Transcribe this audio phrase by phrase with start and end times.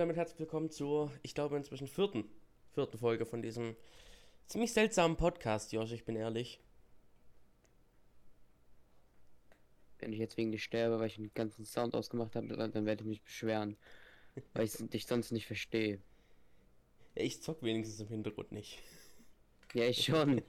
[0.00, 2.24] damit herzlich willkommen zur, ich glaube, inzwischen vierten,
[2.72, 3.76] vierten Folge von diesem
[4.46, 6.58] ziemlich seltsamen Podcast, Josh, ich bin ehrlich.
[9.98, 12.86] Wenn ich jetzt wegen dir sterbe, weil ich den ganzen Sound ausgemacht habe, dann, dann
[12.86, 13.76] werde ich mich beschweren.
[14.54, 16.00] weil ich dich sonst nicht verstehe.
[17.14, 18.78] Ja, ich zock wenigstens im Hintergrund nicht.
[19.74, 20.40] Ja, ich schon.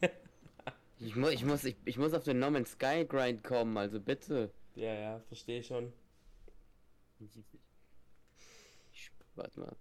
[1.01, 3.99] ich, mu ich, muss, ich, ich muss auf den No Man's Sky Grind kommen, also
[3.99, 4.49] bitte.
[4.75, 5.91] Ja, ja, verstehe schon.
[9.41, 9.75] Ich, warte mal.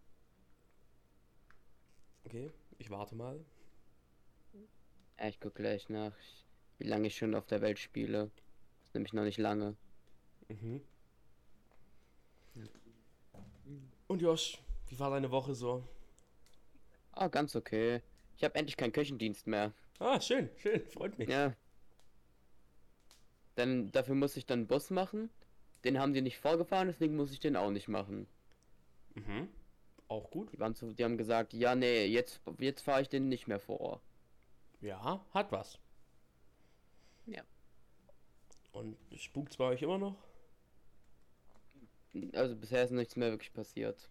[2.24, 3.44] Okay, ich warte mal.
[5.18, 6.14] Ja, ich guck gleich nach,
[6.78, 8.30] wie lange ich schon auf der Welt spiele.
[8.78, 9.76] Das ist nämlich noch nicht lange.
[10.48, 10.80] Mhm.
[14.08, 15.86] Und Josh, wie war deine Woche so?
[17.12, 18.00] Ah, ganz okay.
[18.36, 19.74] Ich habe endlich keinen Küchendienst mehr.
[19.98, 21.28] Ah, schön, schön, freut mich.
[21.28, 21.54] Ja.
[23.56, 25.28] Dann dafür muss ich dann Bus machen.
[25.84, 28.26] Den haben die nicht vorgefahren, deswegen muss ich den auch nicht machen.
[29.26, 29.48] Mhm.
[30.08, 30.52] Auch gut.
[30.52, 33.60] Die waren zu, die haben gesagt, ja nee, jetzt jetzt fahre ich den nicht mehr
[33.60, 34.00] vor.
[34.80, 35.78] Ja, hat was.
[37.26, 37.42] Ja.
[38.72, 40.16] Und spukt's bei euch immer noch?
[42.32, 44.08] Also bisher ist nichts mehr wirklich passiert.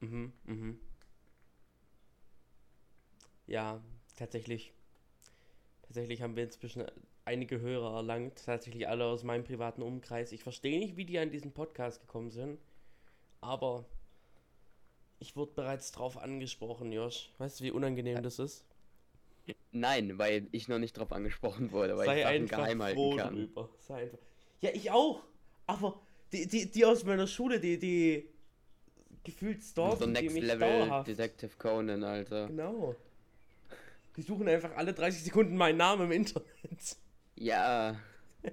[0.00, 0.80] Mhm, mhm.
[3.46, 3.82] Ja,
[4.16, 4.72] tatsächlich.
[5.82, 6.84] Tatsächlich haben wir inzwischen
[7.24, 8.42] einige Hörer erlangt.
[8.44, 10.32] Tatsächlich alle aus meinem privaten Umkreis.
[10.32, 12.58] Ich verstehe nicht, wie die an diesen Podcast gekommen sind.
[13.40, 13.84] Aber
[15.24, 17.30] ich wurde bereits drauf angesprochen, Josh.
[17.38, 18.20] Weißt du, wie unangenehm Ja.
[18.20, 18.62] das ist?
[19.72, 23.16] Nein, weil ich noch nicht drauf angesprochen wurde, weil Sei ich Sachen einfach geheim halten
[23.16, 23.34] kann.
[23.34, 23.68] drüber.
[23.80, 24.18] Sei einfach.
[24.60, 25.22] Ja, ich auch.
[25.66, 25.98] Aber
[26.32, 28.28] die, die, die aus meiner Schule, die, die
[29.22, 31.08] gefühlt stalken, So die Next mich Level dauerhaft.
[31.08, 32.46] Detective Conan, Alter.
[32.48, 32.94] Genau.
[34.16, 36.96] Die suchen einfach alle 30 Sekunden meinen Namen im Internet.
[37.36, 37.96] Ja.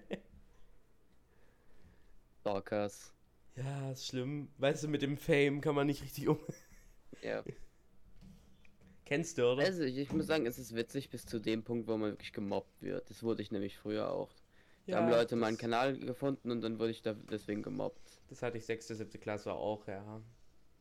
[2.41, 3.13] Stalkers.
[3.55, 4.49] Ja, ist schlimm.
[4.57, 6.39] Weißt du, mit dem Fame kann man nicht richtig um.
[7.21, 7.43] Ja.
[9.05, 9.63] Kennst du, oder?
[9.63, 12.33] Also ich, ich muss sagen, es ist witzig bis zu dem Punkt, wo man wirklich
[12.33, 13.09] gemobbt wird.
[13.09, 14.31] Das wurde ich nämlich früher auch.
[14.89, 18.21] Da haben Leute meinen Kanal gefunden und dann wurde ich da deswegen gemobbt.
[18.29, 19.19] Das hatte ich 6., 7.
[19.19, 20.21] Klasse auch, ja.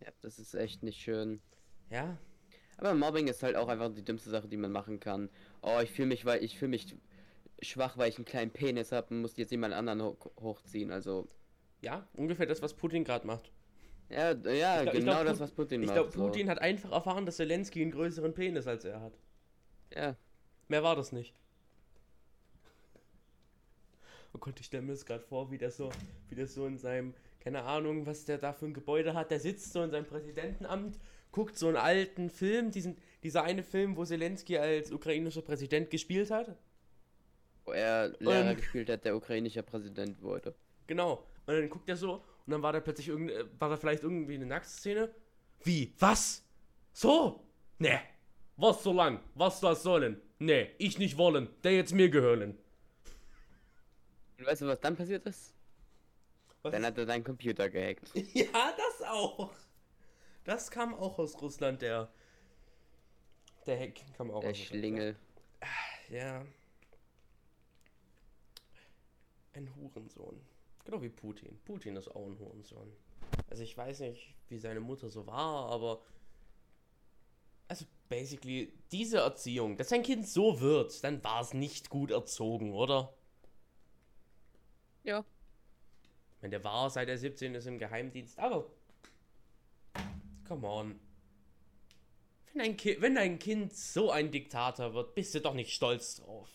[0.00, 1.42] Ja, das ist echt nicht schön.
[1.90, 2.18] Ja,
[2.76, 5.30] Aber Mobbing ist halt auch einfach die dümmste Sache, die man machen kann.
[5.62, 6.96] Oh, ich fühle mich, weil ich fühle mich
[7.62, 10.90] schwach, weil ich einen kleinen Penis habe und muss jetzt jemand anderen ho hochziehen.
[10.92, 11.28] Also
[11.80, 13.50] ja, ungefähr das, was Putin gerade macht.
[14.08, 15.96] ja, ja, Ich glaub- ich genau glaub, das, was Putin Ich macht.
[15.96, 16.20] glaube, so.
[16.26, 19.18] Putin hat einfach erfahren, dass Zelensky einen größeren Penis als er hat.
[19.94, 20.16] Ja,
[20.68, 21.34] Mehr war das nicht.
[24.32, 25.90] Oh Gott, ich stelle mir das gerade vor, wie der so,
[26.28, 29.40] wie der so in seinem, keine Ahnung, was der da für ein Gebäude hat, der
[29.40, 30.98] sitzt so in seinem Präsidentenamt,
[31.32, 36.30] guckt so einen alten Film, diesen, dieser eine Film, wo Zelensky als ukrainischer Präsident gespielt
[36.30, 36.54] hat.
[37.64, 40.54] wo er Lehrer Und- gespielt hat, der ukrainischer Präsident wurde.
[40.86, 41.24] Genau.
[41.50, 42.14] Und dann guckt er so
[42.46, 45.12] und dann war da plötzlich irgend, äh, war da vielleicht irgendwie eine Nacktszene.
[45.64, 45.92] Wie?
[45.98, 46.44] Was?
[46.92, 47.44] So?
[47.78, 48.00] Ne.
[48.56, 49.20] Was so lang?
[49.34, 50.20] Was das sollen?
[50.38, 51.48] Ne, ich nicht wollen.
[51.64, 52.56] Der jetzt mir gehören.
[54.38, 55.54] Und weißt du, was dann passiert ist?
[56.62, 58.10] Was Dann hat er deinen Computer gehackt.
[58.34, 59.50] Ja, das auch.
[60.44, 62.10] Das kam auch aus Russland, der.
[63.66, 64.80] Der Hack kam auch Der aus Russland.
[64.80, 65.16] Schlingel.
[66.10, 66.44] Ja.
[69.52, 70.40] Ein Hurensohn.
[70.84, 71.58] Genau wie Putin.
[71.64, 72.92] Putin ist auch ein Hurensohn.
[73.48, 76.02] Also ich weiß nicht, wie seine Mutter so war, aber.
[77.68, 82.74] Also basically, diese Erziehung, dass sein Kind so wird, dann war es nicht gut erzogen,
[82.74, 83.14] oder?
[85.04, 85.24] Ja.
[86.40, 88.70] Wenn der war, seit er 17 ist im Geheimdienst, aber.
[90.48, 90.98] Come on.
[92.52, 96.16] Wenn ein, Ki wenn ein Kind so ein Diktator wird, bist du doch nicht stolz
[96.16, 96.48] drauf.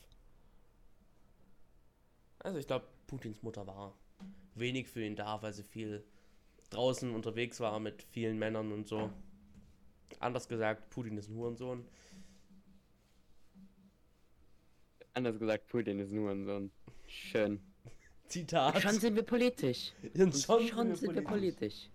[2.39, 3.95] Also ich glaube, Putins Mutter war
[4.55, 6.03] wenig für ihn da, weil sie viel
[6.69, 9.11] draußen unterwegs war mit vielen Männern und so.
[10.19, 11.85] Anders gesagt, Putin ist ein Hurensohn.
[15.13, 16.71] Anders gesagt, Putin ist nur ein Sohn.
[17.07, 17.61] Schön.
[18.27, 18.81] Zitat.
[18.81, 19.93] Schon sind wir politisch.
[20.15, 21.89] Schon, schon, sind wir politisch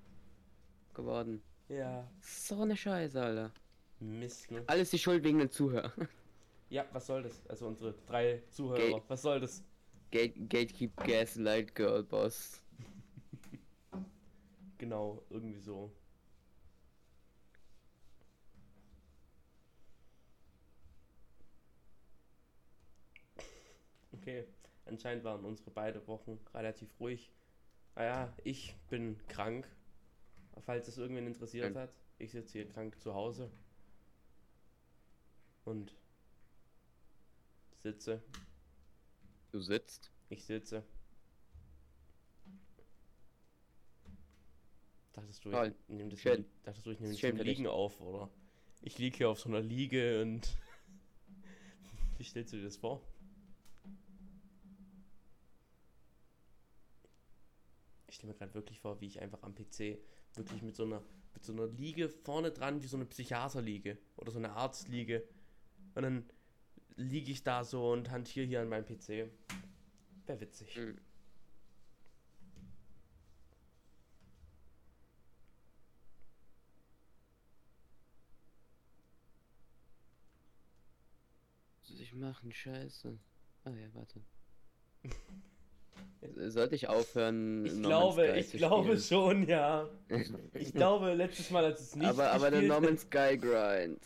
[0.95, 1.43] geworden.
[1.69, 3.53] Ja, So eine Scheiße, Alter.
[4.01, 4.65] Mist, ne?
[4.67, 6.09] Alles die Schuld wegen den Zuhörern.
[6.71, 7.45] Ja, was soll das?
[7.49, 9.03] Also unsere drei Zuhörer, Gay.
[9.09, 9.63] was soll das?
[10.11, 12.63] Gate, Gatekeep Gaslight Girl Boss.
[14.79, 15.93] Genau, irgendwie so.
[24.13, 24.47] Okay,
[24.87, 27.31] anscheinend waren unsere beide Wochen relativ ruhig.
[27.95, 29.69] Naja, ich bin krank.
[30.65, 31.93] Falls es irgendwen interessiert hat.
[32.19, 33.51] Ich sitze hier krank zu Hause.
[35.67, 35.95] Und
[37.79, 38.23] sitze.
[39.51, 40.11] Du sitzt.
[40.29, 40.85] Ich sitze.
[45.13, 46.47] Dachtest du, ich nehme das, Schön.
[46.63, 47.59] dachtest du, ich nehme das Schön für dich.
[47.59, 48.31] Liegen auf, oder?
[48.81, 50.57] Ich liege hier auf so einer Liege und.
[52.19, 53.03] Wie stellst du dir das vor?
[58.07, 59.99] Ich stelle mir gerade wirklich vor, wie ich einfach am PC
[60.37, 61.03] wirklich mit so einer
[61.35, 65.27] mit so einer Liege vorne dran, wie so eine Psychiaterliege oder so eine Arztliege.
[65.95, 66.31] Und dann
[66.97, 69.31] liege ich da so und hantiere hier an meinem PC.
[70.27, 70.77] Wäre witzig.
[70.77, 70.99] Mhm.
[81.81, 82.53] Was soll ich machen?
[82.53, 83.19] Scheiße.
[83.65, 84.21] Ah ja, warte.
[86.49, 87.65] Sollte ich aufhören?
[87.65, 89.01] Ich glaube, Sky ich zu glaube spielen?
[89.01, 89.89] schon, ja.
[90.55, 94.01] Ich glaube, letztes Mal, als es nicht aber, aber der gespielt No Man's Sky Grind.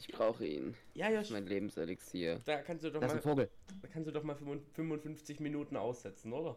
[0.00, 0.74] Ich brauche ihn.
[0.94, 2.40] Ja, ja, Das ist mein Lebenselixier.
[2.46, 3.50] da kannst du doch Das ist ein mal, Vogel.
[3.82, 6.56] da kannst du doch mal 55 Minuten aussetzen, oder?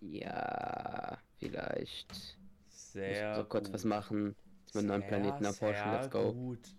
[0.00, 2.10] Ja, vielleicht.
[2.12, 2.36] Ich
[2.68, 3.74] Sehr muss so kurz gut.
[3.74, 4.34] was machen.
[4.64, 5.84] Dass wir einen neuen Planeten erforschen.
[5.90, 6.32] sehr Let's go.
[6.32, 6.74] Gut.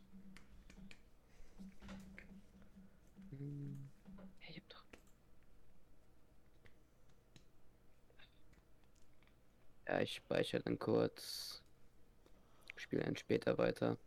[4.39, 4.83] Hey, ich hab doch.
[9.87, 11.61] Ja, ich speichere dann kurz.
[12.75, 13.97] Spiele dann später weiter.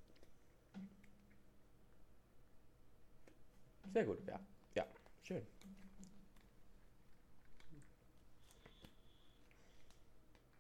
[3.92, 4.38] Sehr gut, ja.
[4.74, 4.86] Ja,
[5.22, 5.46] schön.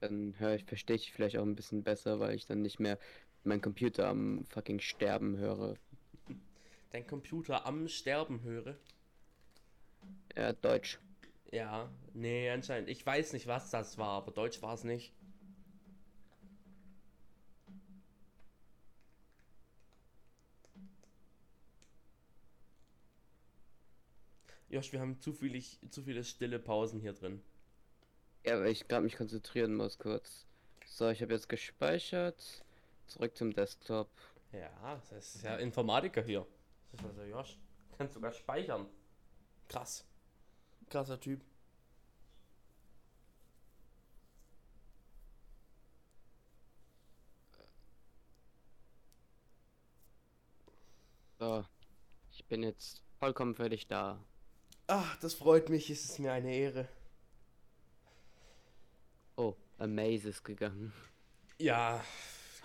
[0.00, 2.98] Dann höre ich, verstehe ich vielleicht auch ein bisschen besser, weil ich dann nicht mehr
[3.44, 5.76] meinen Computer am fucking Sterben höre.
[6.90, 8.76] Dein Computer am Sterben höre.
[10.36, 10.98] Ja, Deutsch.
[11.52, 12.88] Ja, nee, anscheinend.
[12.88, 15.12] Ich weiß nicht, was das war, aber Deutsch war es nicht.
[24.70, 27.42] Josh, wir haben zu, viel, zu viele stille Pausen hier drin.
[28.46, 30.46] Ja, weil ich gerade mich konzentrieren muss kurz.
[30.86, 32.64] So, ich habe jetzt gespeichert.
[33.08, 34.08] Zurück zum Desktop.
[34.52, 36.46] Ja, das ist ja Informatiker hier.
[36.92, 37.58] Das ist also Josh.
[37.98, 38.86] Kannst sogar speichern.
[39.68, 40.04] Krass.
[40.88, 41.40] Krasser Typ.
[51.40, 51.64] So,
[52.30, 54.22] ich bin jetzt vollkommen dich da.
[54.92, 55.88] Ach, das freut mich.
[55.88, 56.88] Es ist mir eine Ehre.
[59.36, 60.92] Oh, Amaze ist gegangen.
[61.58, 62.02] Ja.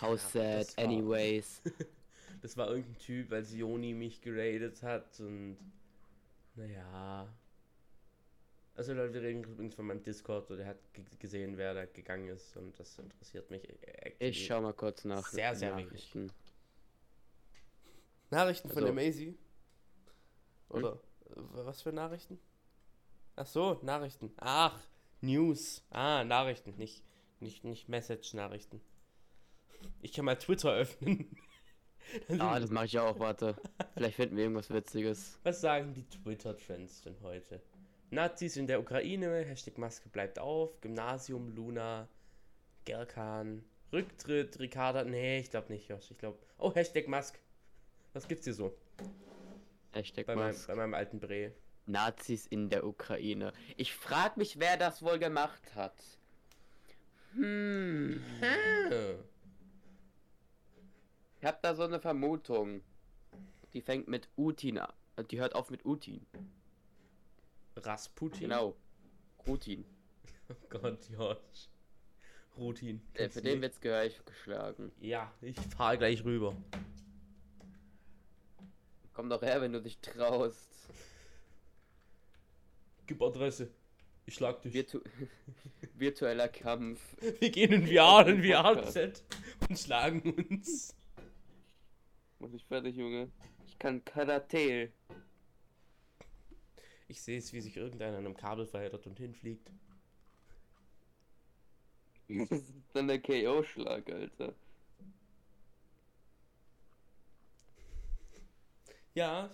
[0.02, 1.62] How sad, das anyways.
[2.42, 5.58] Das war irgendein Typ, weil Sioni mich geradet hat und.
[6.56, 7.28] Naja.
[8.76, 11.86] Also Leute, wir reden übrigens von meinem Discord und der hat ge- gesehen, wer da
[11.86, 13.64] gegangen ist und das interessiert mich.
[13.82, 14.16] actually.
[14.30, 15.26] Ich schau mal kurz nach.
[15.28, 15.88] Sehr, sehr wichtig.
[16.14, 16.32] Nachrichten.
[18.30, 19.38] Nachrichten von Also- der Maisie?
[20.70, 20.98] Oder äh,
[21.36, 22.40] was für Nachrichten?
[23.36, 24.32] Ach so, Nachrichten.
[24.38, 24.80] Ach,
[25.22, 25.84] News.
[25.90, 27.04] Ah, Nachrichten, nicht,
[27.40, 28.82] nicht, nicht Message-Nachrichten.
[30.02, 31.36] Ich kann mal Twitter öffnen.
[32.38, 33.56] Ah, das mache ich auch, warte.
[33.96, 35.40] Vielleicht finden wir irgendwas Witziges.
[35.42, 37.64] Was sagen die Twitter-Trends denn heute?
[38.12, 42.08] Nazis in der Ukraine, Hashtag Maske bleibt auf, Gymnasium, Luna,
[42.86, 47.40] Gerkan, Rücktritt, Ricarda, nee, ich glaube nicht, Josh, ich glaube, oh, Hashtag Mask.
[48.14, 48.78] Was gibt's hier so?
[49.96, 51.52] Hashtag Bei, meinem, bei meinem alten Bre.
[51.88, 53.54] Nazis in der Ukraine.
[53.78, 55.94] Ich frag mich, wer das wohl gemacht hat.
[57.34, 58.22] Hm.
[58.42, 59.14] Äh,
[61.40, 62.82] Ich hab da so eine Vermutung.
[63.74, 64.92] Die fängt mit Utin an.
[65.30, 66.26] Die hört auf mit Utin.
[67.78, 68.50] Rasputin?
[68.50, 68.76] Genau.
[69.48, 69.86] Rutin.
[70.48, 71.70] Oh Gott, Josh.
[72.56, 73.02] Rutin.
[73.16, 73.64] Äh, für den?
[73.64, 74.92] Witz gehöre ich geschlagen.
[75.02, 76.56] Ja, ich fahre gleich rüber.
[79.16, 80.90] Komm doch her, wenn du dich traust.
[83.08, 83.72] Gib Adresse.
[84.26, 84.74] Ich schlag dich.
[84.74, 85.00] Virtu
[85.94, 87.00] virtueller Kampf.
[87.40, 88.44] Wir gehen in VR, in.
[88.44, 89.24] VR-Set
[89.70, 90.94] und schlagen uns.
[92.40, 93.32] Mach ich fertig, Junge.
[93.68, 94.92] Ich kann Karate.
[97.08, 99.72] Ich sehe es, wie sich irgendeiner an einem Kabel verheddert und hinfliegt.
[102.28, 104.54] Das ist dann der KO-Schlag, Alter.
[109.16, 109.50] Ja.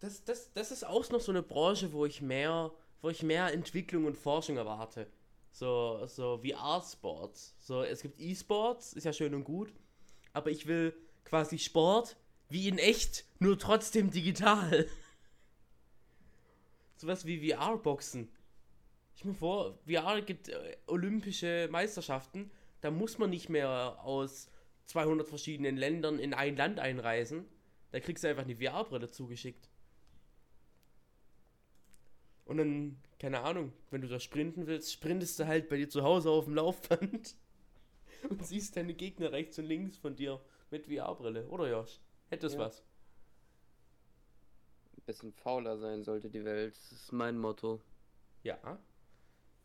[0.00, 3.52] Das, das, das ist auch noch so eine Branche, wo ich mehr, wo ich mehr
[3.52, 5.06] Entwicklung und Forschung erwarte.
[5.50, 7.54] So, so VR-Sports.
[7.60, 9.72] So, es gibt E-Sports, ist ja schön und gut.
[10.32, 12.16] Aber ich will quasi Sport
[12.48, 14.86] wie in echt, nur trotzdem digital.
[16.96, 18.28] Sowas wie VR-Boxen.
[19.16, 22.50] Ich mir vor, VR gibt äh, olympische Meisterschaften.
[22.80, 24.50] Da muss man nicht mehr aus
[24.86, 27.46] 200 verschiedenen Ländern in ein Land einreisen.
[27.90, 29.68] Da kriegst du einfach eine VR-Brille zugeschickt.
[32.44, 36.02] Und dann, keine Ahnung, wenn du da sprinten willst, sprintest du halt bei dir zu
[36.02, 37.36] Hause auf dem Laufband
[38.28, 41.48] und siehst deine Gegner rechts und links von dir mit VR-Brille.
[41.48, 42.00] Oder Josh?
[42.28, 42.62] Hättest Ja.
[42.62, 42.82] was?
[44.96, 46.74] Ein bisschen fauler sein sollte die Welt.
[46.76, 47.80] Das ist mein Motto.
[48.42, 48.78] Ja.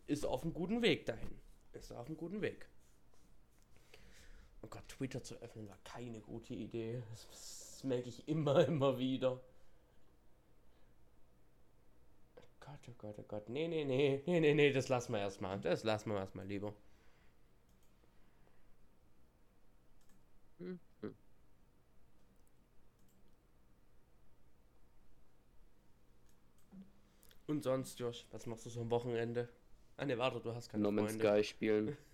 [0.07, 1.29] Ist auf einem guten Weg dahin.
[1.73, 2.67] Ist auf einem guten Weg.
[4.61, 7.01] Oh Gott, Twitter zu öffnen war keine gute Idee.
[7.09, 9.39] Das, das merke ich immer, immer wieder.
[12.35, 13.49] Oh Gott, oh Gott, oh Gott.
[13.49, 14.21] Nee, nee, nee.
[14.25, 15.59] Nee, nee, nee, das lassen wir erstmal.
[15.59, 16.73] Das lassen wir erstmal lieber.
[27.47, 29.49] Und sonst, Josh, was machst du so am Wochenende?
[29.97, 31.13] Ah, ne, warte, du hast keine No Man's.
[31.13, 31.97] Sky spielen.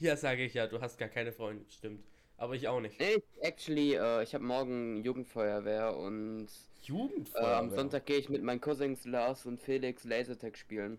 [0.02, 1.64] Ja, sage ich ja, du hast gar keine Freunde.
[1.70, 2.04] Stimmt.
[2.38, 2.98] Aber ich auch nicht.
[2.98, 7.58] Nee, actually, äh, ich habe morgen Jugendfeuerwehr und äh, Jugendfeuerwehr.
[7.58, 10.98] am Sonntag gehe ich mit meinen Cousins Lars und Felix Lasertag spielen.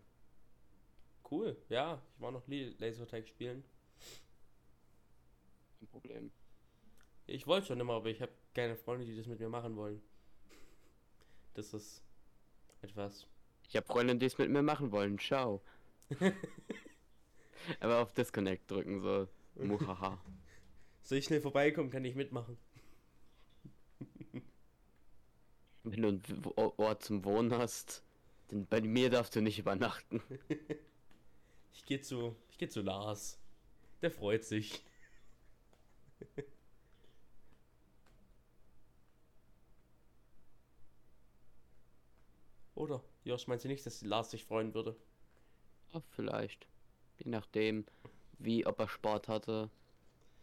[1.29, 3.63] Cool, ja, ich war noch nie Lasertag spielen.
[5.79, 6.31] Kein Problem.
[7.25, 10.01] Ich wollte schon immer, aber ich habe keine Freunde, die das mit mir machen wollen.
[11.55, 12.03] Das ist
[12.81, 13.25] etwas.
[13.67, 15.17] Ich habe Freunde, die es mit mir machen wollen.
[15.17, 15.61] Ciao.
[17.79, 19.27] Aber auf Disconnect drücken so.
[19.55, 20.19] Muhaha.
[21.03, 22.57] Soll ich schnell vorbeikommen, kann ich mitmachen.
[25.83, 26.23] Wenn du einen
[26.55, 28.03] Ort zum Wohnen hast,
[28.49, 30.21] dann bei mir darfst du nicht übernachten.
[31.73, 33.39] Ich gehe zu, ich gehe zu Lars.
[34.01, 34.83] Der freut sich.
[42.75, 43.03] Oder?
[43.23, 44.95] Josh, meinst du nicht, dass Lars sich freuen würde?
[45.93, 46.67] Ja, vielleicht.
[47.23, 47.85] Je nachdem,
[48.39, 49.69] wie, ob er Sport hatte.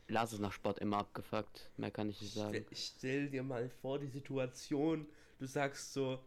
[0.06, 1.70] Lars ist nach Sport immer abgefuckt.
[1.76, 2.50] Mehr kann ich nicht sagen.
[2.50, 5.06] Stell, stell dir mal vor, die Situation,
[5.38, 6.20] du sagst so,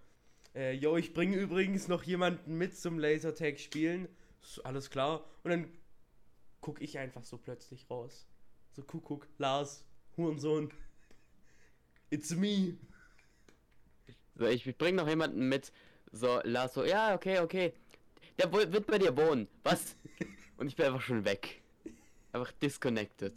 [0.53, 4.09] äh, yo, ich bringe übrigens noch jemanden mit zum Lasertag spielen.
[4.41, 5.23] Ist alles klar.
[5.43, 5.71] Und dann
[6.59, 8.27] guck ich einfach so plötzlich raus.
[8.73, 9.85] So, guck, guck, Lars,
[10.17, 10.69] Hurensohn.
[12.09, 12.77] It's me.
[14.35, 15.71] So, ich, ich bring noch jemanden mit.
[16.11, 17.73] So, Lars so, ja, okay, okay.
[18.37, 19.47] Der wird bei dir wohnen.
[19.63, 19.95] Was?
[20.61, 21.59] Und ich bin einfach schon weg.
[22.33, 23.33] Einfach disconnected.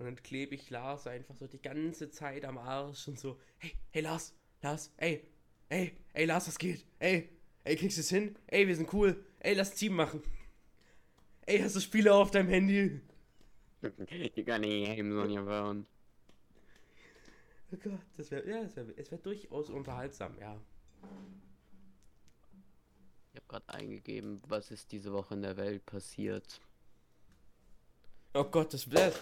[0.00, 3.70] Und dann klebe ich Lars einfach so die ganze Zeit am Arsch und so, hey,
[3.92, 5.22] hey Lars, Lars, ey,
[5.68, 6.84] ey, ey Lars, was geht?
[6.98, 7.28] Ey,
[7.62, 8.34] ey, kriegst du es hin?
[8.48, 9.24] Ey, wir sind cool.
[9.38, 10.24] Ey, lass Team machen.
[11.42, 13.00] Ey, hast du Spiele auf deinem Handy?
[13.84, 15.86] You got any games on your phone?
[17.72, 20.60] Oh Gott, das wäre, ja, das wär, es wäre durchaus unterhaltsam, ja.
[23.36, 26.58] Ich habe gerade eingegeben, was ist diese Woche in der Welt passiert.
[28.32, 29.12] Oh Gott, das wäre.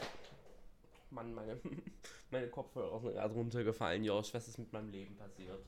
[1.10, 1.58] Mann, meine,
[2.30, 4.32] meine Kopfhörer sind gerade runtergefallen, Josh.
[4.32, 5.58] Was ist mit meinem Leben passiert?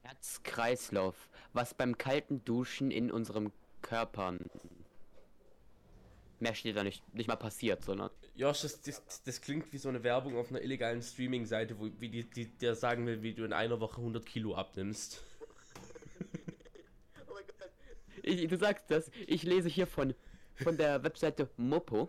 [0.00, 1.28] Herzkreislauf.
[1.52, 4.38] Was beim kalten Duschen in unserem Körpern.
[6.40, 8.08] Mehr steht da nicht, nicht mal passiert, sondern.
[8.34, 12.08] Josh, das, das, das klingt wie so eine Werbung auf einer illegalen Streaming-Seite, wo wie
[12.08, 15.22] die, die dir sagen will, wie du in einer Woche 100 Kilo abnimmst.
[18.22, 19.10] Ich, du sagst das.
[19.26, 20.14] Ich lese hier von,
[20.56, 22.08] von der Webseite Mopo.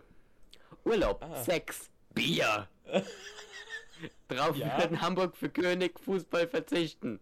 [0.84, 1.42] Urlaub, Ah.
[1.42, 2.68] Sex, Bier.
[4.28, 4.78] Drauf Ja?
[4.78, 7.20] wird in Hamburg für König Fußball verzichten.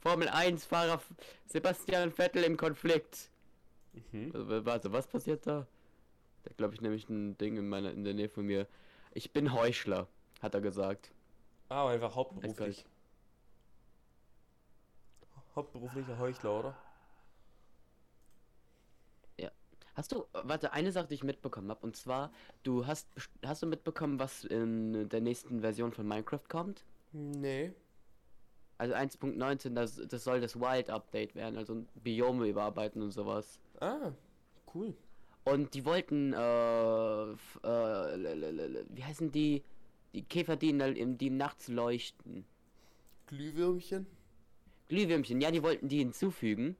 [0.00, 1.00] Formel 1 Fahrer
[1.46, 3.30] Sebastian Vettel im Konflikt.
[4.12, 4.32] Mhm.
[4.34, 5.66] Also, warte, was passiert da?
[6.44, 8.66] Da glaube ich nämlich ein Ding in meiner in der Nähe von mir.
[9.12, 10.06] Ich bin Heuchler,
[10.42, 11.10] hat er gesagt.
[11.68, 12.84] Ah, einfach hauptberuflich.
[15.54, 16.76] Hauptberuflicher Heuchler, oder?
[19.94, 22.32] Hast du, warte, eine Sache, die ich mitbekommen habe, und zwar,
[22.64, 23.08] du hast,
[23.44, 26.84] hast du mitbekommen, was in der nächsten Version von Minecraft kommt?
[27.12, 27.72] Nee.
[28.76, 33.60] Also 1.19, das, das soll das Wild Update werden, also Biome überarbeiten und sowas.
[33.80, 34.10] Ah,
[34.74, 34.94] cool.
[35.44, 37.36] Und die wollten, äh, äh
[38.88, 39.62] wie heißen die,
[40.12, 42.44] die Käfer, die, in die nachts leuchten?
[43.26, 44.06] Glühwürmchen?
[44.88, 46.76] Glühwürmchen, ja, die wollten die hinzufügen.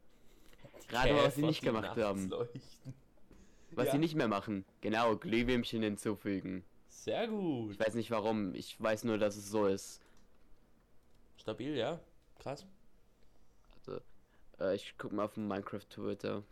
[0.88, 2.28] Gerade was sie nicht gemacht haben.
[2.28, 2.94] Leuchten.
[3.76, 3.92] Was Ja.
[3.92, 4.64] sie nicht mehr machen.
[4.80, 6.64] Genau, Glühwürmchen hinzufügen.
[6.88, 7.72] Sehr gut.
[7.72, 10.00] Ich weiß nicht warum, ich weiß nur, dass es so ist.
[11.36, 12.00] Stabil, ja.
[12.38, 12.66] Krass.
[13.76, 14.00] Also,
[14.60, 16.42] äh, ich guck mal auf Minecraft Twitter.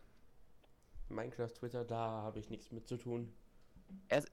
[1.08, 3.32] Minecraft Twitter, da habe ich nichts mit zu tun.
[4.08, 4.30] Erst,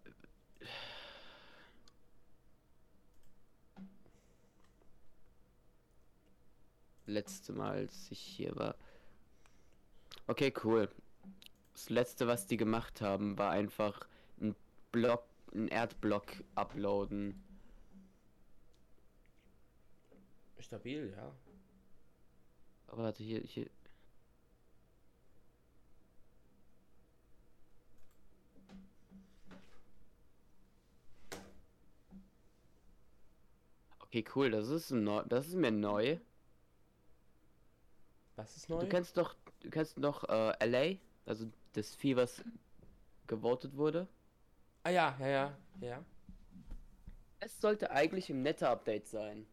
[7.06, 8.76] letzte Mal, als ich hier war.
[10.28, 10.90] Okay, cool.
[11.80, 14.06] Das letzte, was die gemacht haben, war einfach
[14.42, 14.54] ein
[14.92, 17.42] Block, ein Erdblock uploaden.
[20.60, 21.34] Stabil, ja.
[22.88, 23.70] Aber warte, hier, hier.
[34.02, 36.20] Okay, cool, das ist neu, das ist mir neu.
[38.36, 38.80] Was ist neu?
[38.80, 42.44] Du kennst doch, du kennst doch äh, LA, also das Vieh, was
[43.28, 44.08] gewotet wurde.
[44.84, 46.06] ah ja, ja, ja, ja.
[47.40, 49.48] Es sollte eigentlich im Netta-Update sein.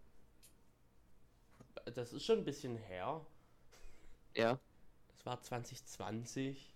[1.94, 3.24] Das ist schon ein bisschen her.
[4.34, 4.58] Ja.
[5.08, 6.74] Das war 2020.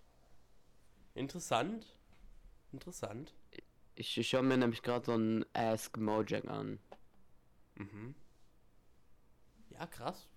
[1.13, 1.85] Interessant.
[2.71, 3.33] Interessant.
[3.95, 6.79] Ich, ich schaue mir nämlich gerade so ein Ask Mojang an.
[7.75, 8.15] Mhm.
[9.71, 10.29] Ja, krass.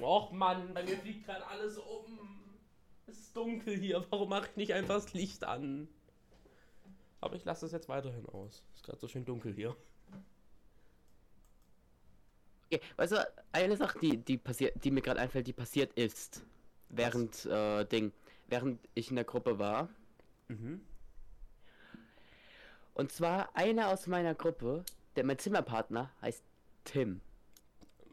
[0.00, 2.37] Och Mann, bei mir fliegt gerade alles um.
[3.08, 4.04] Es ist dunkel hier.
[4.10, 5.88] Warum mache ich nicht einfach das Licht an?
[7.20, 8.62] Aber ich lasse es jetzt weiterhin aus.
[8.74, 9.74] Ist gerade so schön dunkel hier.
[12.66, 16.44] Okay, weißt du, eine Sache, die, die passiert, die mir gerade einfällt, die passiert ist,
[16.90, 18.12] während äh, Ding,
[18.46, 19.88] während ich in der Gruppe war.
[20.48, 20.82] Mhm.
[22.92, 24.84] Und zwar einer aus meiner Gruppe,
[25.16, 26.44] der mein Zimmerpartner heißt
[26.84, 27.22] Tim.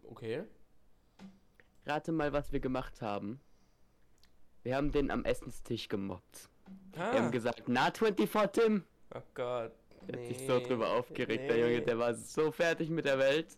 [0.03, 0.45] Okay.
[1.85, 3.41] Rate mal, was wir gemacht haben.
[4.65, 6.49] Wir haben den am Essenstisch gemobbt.
[6.93, 7.13] Wir Ah.
[7.13, 8.83] haben gesagt, na 24 Tim.
[9.13, 9.71] Oh Gott.
[10.07, 13.57] Der hat sich so drüber aufgeregt, der Junge, der war so fertig mit der Welt.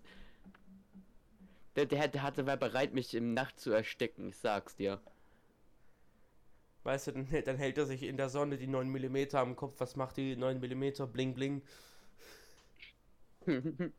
[1.77, 4.99] Der, der, der hatte war bereit, mich im Nacht zu ersticken, ich sag's dir.
[6.83, 9.75] Weißt du, dann, dann hält er sich in der Sonne die 9 mm am Kopf.
[9.79, 11.07] Was macht die 9 mm?
[11.13, 11.61] Bling, bling.
[13.45, 13.91] Eine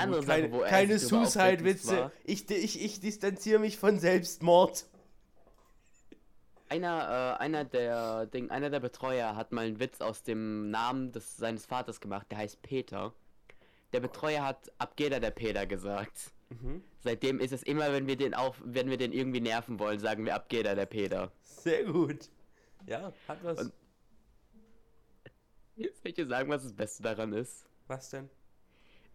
[0.00, 2.12] andere keine Sache, keine Suicide-Witze.
[2.24, 4.86] Ich, ich, ich distanziere mich von Selbstmord.
[6.68, 11.12] Einer, äh, einer der Ding, einer der Betreuer hat mal einen Witz aus dem Namen
[11.12, 13.12] des seines Vaters gemacht, der heißt Peter.
[13.92, 16.32] Der Betreuer hat Abgeda der Peter gesagt.
[16.50, 16.82] Mhm.
[17.00, 20.24] Seitdem ist es immer, wenn wir den auf, wenn wir den irgendwie nerven wollen, sagen
[20.24, 21.30] wir Abgeda der Peter.
[21.42, 22.28] Sehr gut.
[22.86, 23.58] Ja, hat was.
[23.60, 23.72] Und-
[25.76, 27.66] Soll ich dir sagen, was das Beste daran ist?
[27.88, 28.28] was denn?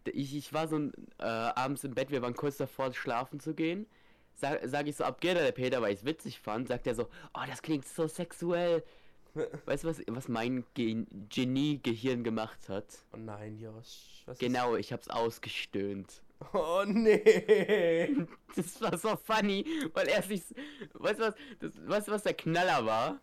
[0.04, 3.54] Ich, ich war so ein, äh, abends im Bett, wir waren kurz davor, schlafen zu
[3.54, 3.86] gehen.
[4.34, 7.08] Sag, sag ich so, Abgeda der Peter, weil ich es witzig fand, sagt er so,
[7.34, 8.82] oh, das klingt so sexuell.
[9.66, 12.86] Weißt du, was, was mein Ge Genie-Gehirn gemacht hat?
[13.14, 14.22] Oh nein, Josh.
[14.26, 16.22] Was Genau, ich hab's ausgestöhnt.
[16.52, 18.16] Oh nee.
[18.56, 19.64] Das war so funny,
[19.94, 20.42] weil er sich.
[20.94, 21.34] Weißt du was?
[21.60, 23.20] Das, weißt du, was der Knaller war?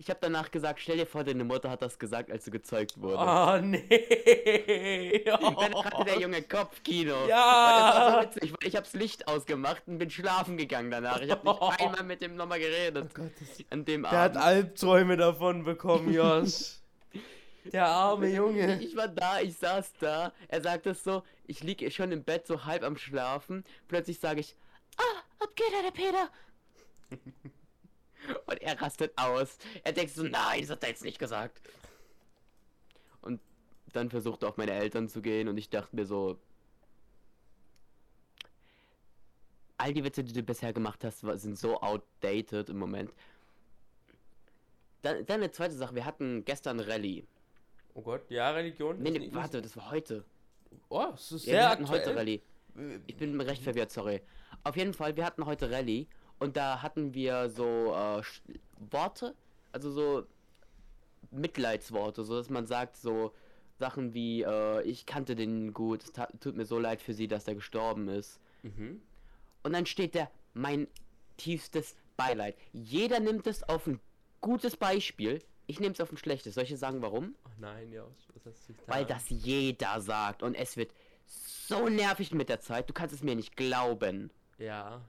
[0.00, 3.00] Ich habe danach gesagt, stell dir vor, deine Mutter hat das gesagt, als du gezeugt
[3.00, 3.16] wurde.
[3.18, 5.24] Oh nee.
[5.24, 7.26] Dann hatte der Junge Kopfkino.
[7.26, 7.66] Ja.
[7.66, 11.20] Und das war so witzig, weil ich hab's Licht ausgemacht und bin schlafen gegangen danach.
[11.20, 13.08] Ich hab nicht einmal mit dem nochmal geredet.
[13.10, 13.64] Oh Gott, das...
[13.70, 14.44] An dem Der hat Abend.
[14.44, 16.76] Albträume davon bekommen, Josh.
[17.72, 18.80] Der arme Junge.
[18.80, 20.32] Ich war da, ich saß da.
[20.46, 23.64] Er sagt es so, ich lieg schon im Bett, so halb am Schlafen.
[23.88, 24.54] Plötzlich sage ich,
[24.96, 26.30] ah, ab geht er, der Peter.
[28.46, 29.58] Und er rastet aus.
[29.84, 31.60] Er denkt so, nein, das hat er jetzt nicht gesagt.
[33.22, 33.40] Und
[33.92, 36.38] dann versucht er auf meine Eltern zu gehen und ich dachte mir so,
[39.76, 43.12] all die Witze, die du bisher gemacht hast, sind so outdated im Moment.
[45.02, 47.24] Dann, dann eine zweite Sache, wir hatten gestern Rallye.
[47.94, 49.00] Oh Gott, ja, Religion.
[49.00, 50.24] Nee, nee, warte, das war heute.
[50.88, 52.00] Oh, es ist Ja, sehr wir hatten aktuell.
[52.00, 52.42] heute Rallye.
[53.06, 54.20] Ich bin recht verwirrt, sorry.
[54.64, 56.06] Auf jeden Fall, wir hatten heute Rallye
[56.38, 58.22] und da hatten wir so äh,
[58.90, 59.34] Worte,
[59.72, 60.26] also so
[61.30, 63.32] Mitleidsworte, so dass man sagt so
[63.78, 67.46] Sachen wie äh, ich kannte den gut, es tut mir so leid für sie, dass
[67.46, 68.40] er gestorben ist.
[68.62, 69.00] Mhm.
[69.62, 70.88] Und dann steht da mein
[71.36, 72.56] tiefstes Beileid.
[72.72, 74.00] Jeder nimmt es auf ein
[74.40, 75.42] gutes Beispiel.
[75.66, 76.54] Ich nehme es auf ein schlechtes.
[76.54, 77.34] Soll ich dir sagen, warum?
[77.44, 77.92] Oh nein,
[78.66, 78.94] getan?
[78.94, 80.92] Weil das jeder sagt und es wird
[81.26, 82.88] so nervig mit der Zeit.
[82.88, 84.30] Du kannst es mir nicht glauben.
[84.58, 85.02] Ja.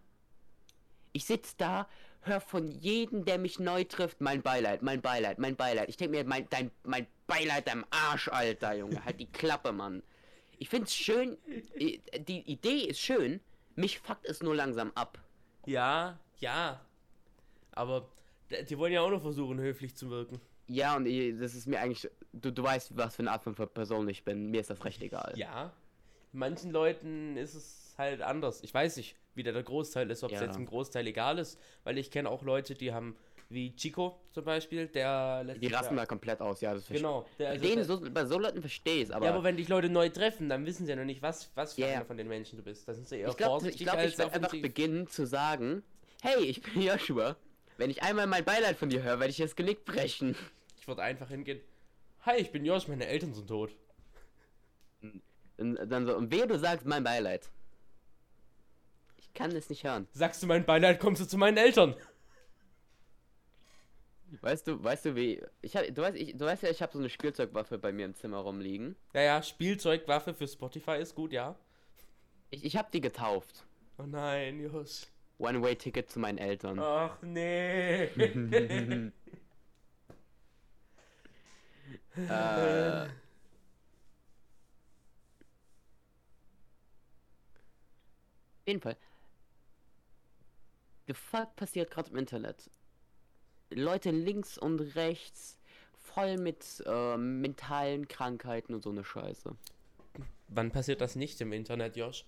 [1.11, 1.87] Ich sitz da,
[2.21, 5.89] hör von jedem, der mich neu trifft, mein Beileid, mein Beileid, mein Beileid.
[5.89, 9.03] Ich denke mir, mein, dein, mein Beileid deinem Arsch, Alter, Junge.
[9.03, 10.03] Halt die Klappe, Mann.
[10.57, 11.37] Ich find's schön,
[11.77, 13.39] die Idee ist schön,
[13.75, 15.17] mich fuckt es nur langsam ab.
[15.65, 16.81] Ja, ja.
[17.71, 18.09] Aber
[18.69, 20.41] die wollen ja auch nur versuchen, höflich zu wirken.
[20.67, 23.55] Ja, und ich, das ist mir eigentlich, du, du weißt, was für eine Art von
[23.55, 24.51] Person ich bin.
[24.51, 25.33] Mir ist das recht egal.
[25.35, 25.71] Ja.
[26.31, 28.61] Manchen Leuten ist es halt anders.
[28.63, 30.45] Ich weiß nicht, wie da der Großteil ist, ob es Ja.
[30.45, 33.15] jetzt im Großteil egal ist, weil ich kenne auch Leute, die haben,
[33.47, 37.25] wie Chico zum Beispiel, der Die rasten da komplett aus, ja, das Genau.
[37.39, 39.25] Der, Bei also der- so, bei so Leuten verstehe ich aber.
[39.25, 41.75] ja, aber wenn dich Leute neu treffen, dann wissen sie ja noch nicht, was, was
[41.75, 41.87] für ja.
[41.87, 42.85] einer von den Menschen du bist.
[42.87, 45.25] Da sind sie eher ich glaube, ich, vorsichtig glaub, ich als werde einfach beginnen zu
[45.25, 45.83] sagen,
[46.21, 47.37] hey, ich bin Joshua.
[47.77, 50.35] Wenn ich einmal mein Beileid von dir höre, werde ich das Genick brechen.
[50.77, 51.61] Ich würde einfach hingehen.
[52.25, 53.71] Hi, ich bin Josh, meine Eltern sind tot.
[55.57, 57.49] Und dann so, und wehe, du sagst mein Beileid.
[59.29, 60.07] Ich kann es nicht hören.
[60.11, 61.95] Sagst du mein Beileid, kommst du zu meinen Eltern.
[64.41, 65.41] Weißt du, weißt du wie?
[65.61, 68.05] Ich hab, du weißt, ich, du weißt ja, ich habe so eine Spielzeugwaffe bei mir
[68.05, 68.95] im Zimmer rumliegen.
[69.13, 71.55] Ja, ja, Spielzeugwaffe für Spotify ist gut, ja.
[72.49, 73.65] Ich, ich habe die getauft.
[73.97, 75.07] Oh nein, Josh.
[75.39, 76.79] One-Way-Ticket zu meinen Eltern.
[76.79, 78.03] Ach nee.
[82.15, 83.09] äh, auf
[88.67, 88.97] jeden Fall.
[91.09, 92.69] The fuck passiert gerade im Internet?
[93.71, 95.57] Leute links und rechts
[95.97, 99.55] voll mit äh, mentalen Krankheiten und so eine Scheiße.
[100.49, 102.25] Wann passiert das nicht im Internet, Josh?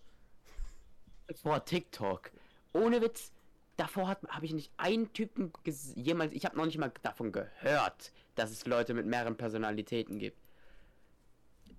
[1.44, 2.32] Vor TikTok.
[2.74, 3.32] Ohne Witz.
[3.78, 5.54] Davor habe ich nicht einen Typen
[5.96, 6.34] jemals.
[6.34, 10.40] Ich habe noch nicht mal davon gehört, dass es Leute mit mehreren Personalitäten gibt.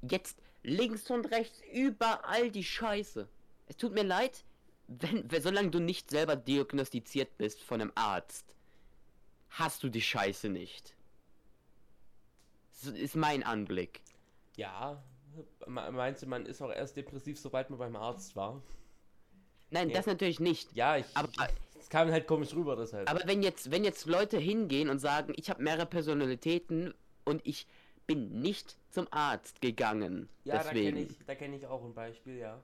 [0.03, 3.29] Jetzt links und rechts überall die Scheiße.
[3.67, 4.45] Es tut mir leid,
[5.01, 8.55] wenn, wenn solange du nicht selber diagnostiziert bist von einem Arzt,
[9.51, 10.95] hast du die Scheiße nicht.
[12.83, 14.01] Das ist mein Anblick.
[14.57, 15.03] Ja,
[15.67, 18.63] meinst du, man ist auch erst depressiv, sobald man beim Arzt war?
[19.71, 19.95] Nein, nee.
[19.95, 20.75] das natürlich nicht.
[20.75, 21.07] Ja, ich.
[21.15, 21.29] Aber,
[21.79, 23.09] es kam halt komisch rüber, das halt.
[23.09, 26.93] Aber wenn jetzt, wenn jetzt Leute hingehen und sagen, ich habe mehrere Personalitäten
[27.25, 27.67] und ich
[28.07, 30.29] bin nicht zum Arzt gegangen.
[30.45, 30.97] Ja, deswegen.
[30.97, 32.61] da kenne ich, kenn ich auch ein Beispiel, ja.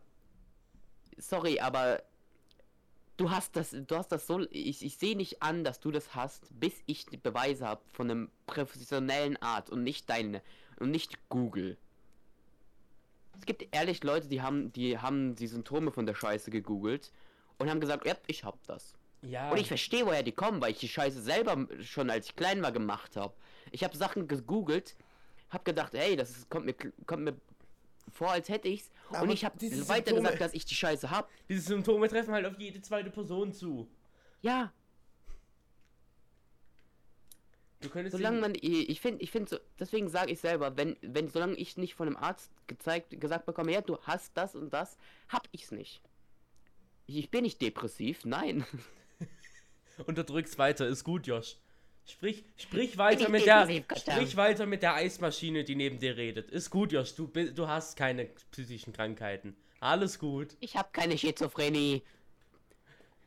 [1.17, 2.03] Sorry, aber
[3.19, 6.15] du hast das, du hast das so, ich, ich sehe nicht an, dass du das
[6.15, 10.41] hast, bis ich die Beweise habe von einem professionellen Arzt und nicht deine
[10.79, 11.77] und nicht Google.
[13.39, 17.13] Es gibt ehrlich Leute, die haben, die haben die Symptome von der Scheiße gegoogelt
[17.59, 18.95] und haben gesagt, ja, ich hab das.
[19.23, 19.51] Ja.
[19.51, 22.63] Und ich verstehe, woher die kommen, weil ich die Scheiße selber schon als ich klein
[22.63, 23.35] war gemacht habe.
[23.73, 24.97] Ich habe Sachen gegoogelt,
[25.51, 26.75] habe gedacht, hey, das ist, kommt mir
[27.07, 27.35] kommt mir
[28.11, 28.91] vor, als hätte ich's.
[29.11, 31.31] Aber und ich habe weiter Symptome, gesagt, dass ich die Scheiße hab.
[31.49, 33.89] Diese Symptome treffen halt auf jede zweite Person zu.
[34.43, 34.73] Ja.
[37.81, 41.29] Du könntest solange man, ich finde, ich finde, so, deswegen sage ich selber, wenn, wenn,
[41.29, 44.99] solange ich nicht von einem Arzt gezeigt, gesagt bekomme, ja, du hast das und das,
[45.29, 46.03] hab ich's nicht.
[47.07, 48.67] Ich, bin nicht depressiv, nein.
[50.07, 51.57] Unterdrück's weiter, ist gut, Josh.
[52.11, 56.51] Sprich, sprich weiter mit der, sprich weiter mit der Eismaschine, die neben dir redet.
[56.51, 57.15] Ist gut, Josh.
[57.15, 59.55] Du, du hast keine psychischen Krankheiten.
[59.81, 60.57] Alles gut.
[60.61, 62.03] Ich habe keine Schizophrenie.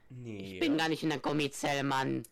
[0.10, 0.54] Nee.
[0.56, 2.24] Ich bin gar nicht in der Gummizelle, Mann.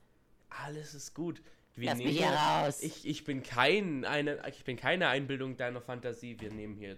[0.50, 1.42] Alles ist gut.
[1.76, 2.82] Wir Lass mich hier raus.
[2.82, 6.36] Ich, ich bin kein eine, ich bin keine Einbildung deiner Fantasie.
[6.40, 6.98] Wir nehmen hier,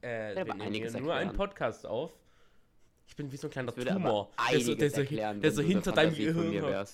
[0.00, 2.12] äh, wir nehmen hier nur einen Podcast auf.
[3.06, 6.14] Ich bin wie so ein kleiner Tumor, der so, der so, der so hinter deinem
[6.14, 6.86] Gehirn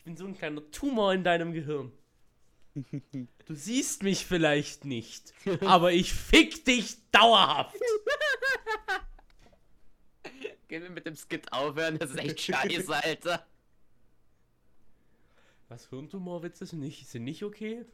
[0.00, 1.92] ich bin so ein kleiner Tumor in deinem Gehirn.
[3.46, 7.76] Du siehst mich vielleicht nicht, aber ich fick dich dauerhaft.
[10.68, 13.44] Gehen wir mit dem Skit aufhören, das ist echt scheiße, Alter.
[15.68, 17.84] Was, Hirntumorwitze sind nicht, sind nicht okay?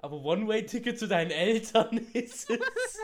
[0.00, 2.98] Aber One-Way-Ticket zu deinen Eltern ist es.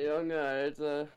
[0.00, 1.08] Junge, Alter.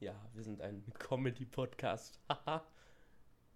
[0.00, 2.18] Ja, wir sind ein Comedy-Podcast.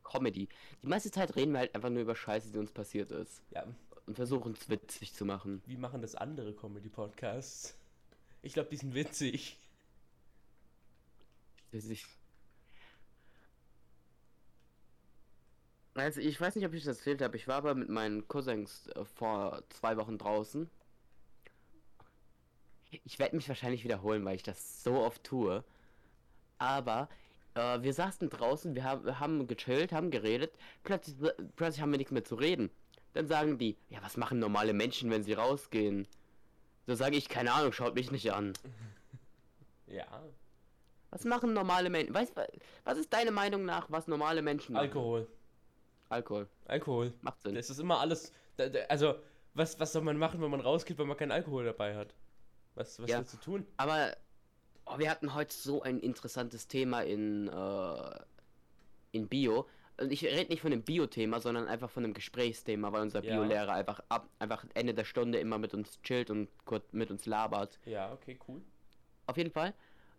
[0.05, 0.49] Comedy.
[0.83, 3.43] Die meiste Zeit reden wir halt einfach nur über Scheiße, die uns passiert ist.
[3.51, 3.67] Ja.
[4.07, 5.63] Und versuchen es witzig zu machen.
[5.67, 7.77] Wie machen das andere Comedy-Podcasts?
[8.43, 9.59] Ich glaube, die sind witzig.
[11.73, 12.07] Witzig.
[15.95, 17.37] Also, ich weiß nicht, ob ich das erzählt habe.
[17.37, 20.71] Ich war aber mit meinen Cousins äh, vor zwei Wochen draußen.
[23.05, 25.65] Ich werde mich wahrscheinlich wiederholen, weil ich das so oft tue.
[26.59, 27.09] Aber
[27.55, 30.53] äh, wir saßen draußen, wir, haben, wir haben gechillt, haben geredet.
[30.83, 31.17] Plötzlich,
[31.57, 32.71] plötzlich haben wir nichts mehr zu reden.
[33.13, 36.09] Dann sagen die, ja, was machen normale Menschen, wenn sie rausgehen?
[36.87, 38.53] So sage ich, keine Ahnung, schaut mich nicht an.
[39.87, 40.07] ja.
[41.11, 42.13] Was machen normale Menschen?
[42.13, 42.35] Weißt
[42.83, 44.87] was ist deine Meinung nach, was normale Menschen machen?
[44.87, 45.29] Alkohol.
[46.09, 46.49] Alkohol.
[46.67, 47.15] Alkohol.
[47.23, 47.55] Macht Sinn.
[47.55, 48.33] Das ist immer alles.
[48.89, 49.15] Also,
[49.55, 52.15] was, was soll man machen, wenn man rausgeht, wenn man keinen Alkohol dabei hat?
[52.75, 53.67] Was, was ja, willst du tun?
[53.77, 54.17] Aber
[54.87, 58.21] oh, wir hatten heute so ein interessantes Thema in, äh,
[59.13, 59.67] in Bio.
[59.97, 63.35] Und ich rede nicht von dem Bio-Thema, sondern einfach von dem Gesprächsthema, weil unser ja.
[63.35, 67.27] Bio-Lehrer einfach ab, einfach Ende der Stunde immer mit uns chillt und kurz mit uns
[67.27, 67.79] labert.
[67.85, 68.61] Ja, okay, cool.
[69.27, 69.73] Auf jeden Fall.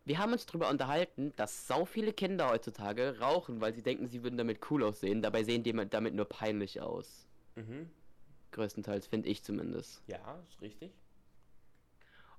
[0.05, 4.23] Wir haben uns darüber unterhalten, dass sau viele Kinder heutzutage rauchen, weil sie denken, sie
[4.23, 5.21] würden damit cool aussehen.
[5.21, 7.27] Dabei sehen die damit nur peinlich aus.
[7.55, 7.89] Mhm.
[8.51, 10.03] Größtenteils, finde ich zumindest.
[10.07, 10.91] Ja, ist richtig.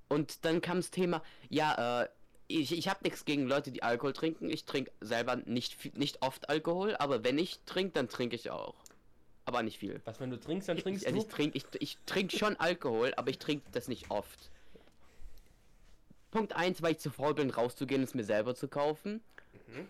[0.08, 2.08] Und dann kam das Thema, ja, äh,
[2.48, 4.48] ich, ich habe nichts gegen Leute, die Alkohol trinken.
[4.50, 8.74] Ich trinke selber nicht, nicht oft Alkohol, aber wenn ich trinke, dann trinke ich auch.
[9.44, 10.00] aber nicht viel.
[10.04, 11.26] Was, wenn du trinkst, dann trinkst ich, also du?
[11.26, 14.50] ich trinke ich, ich trink schon Alkohol, aber ich trinke das nicht oft.
[16.30, 19.22] Punkt 1, weil ich zu faul bin, rauszugehen und es mir selber zu kaufen.
[19.66, 19.88] Mhm.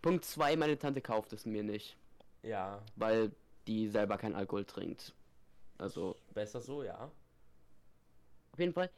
[0.00, 1.96] Punkt 2, meine Tante kauft es mir nicht,
[2.42, 3.32] Ja, weil
[3.66, 5.14] die selber keinen Alkohol trinkt.
[5.78, 7.10] Also, besser so, ja.
[8.52, 8.90] auf jeden Fall.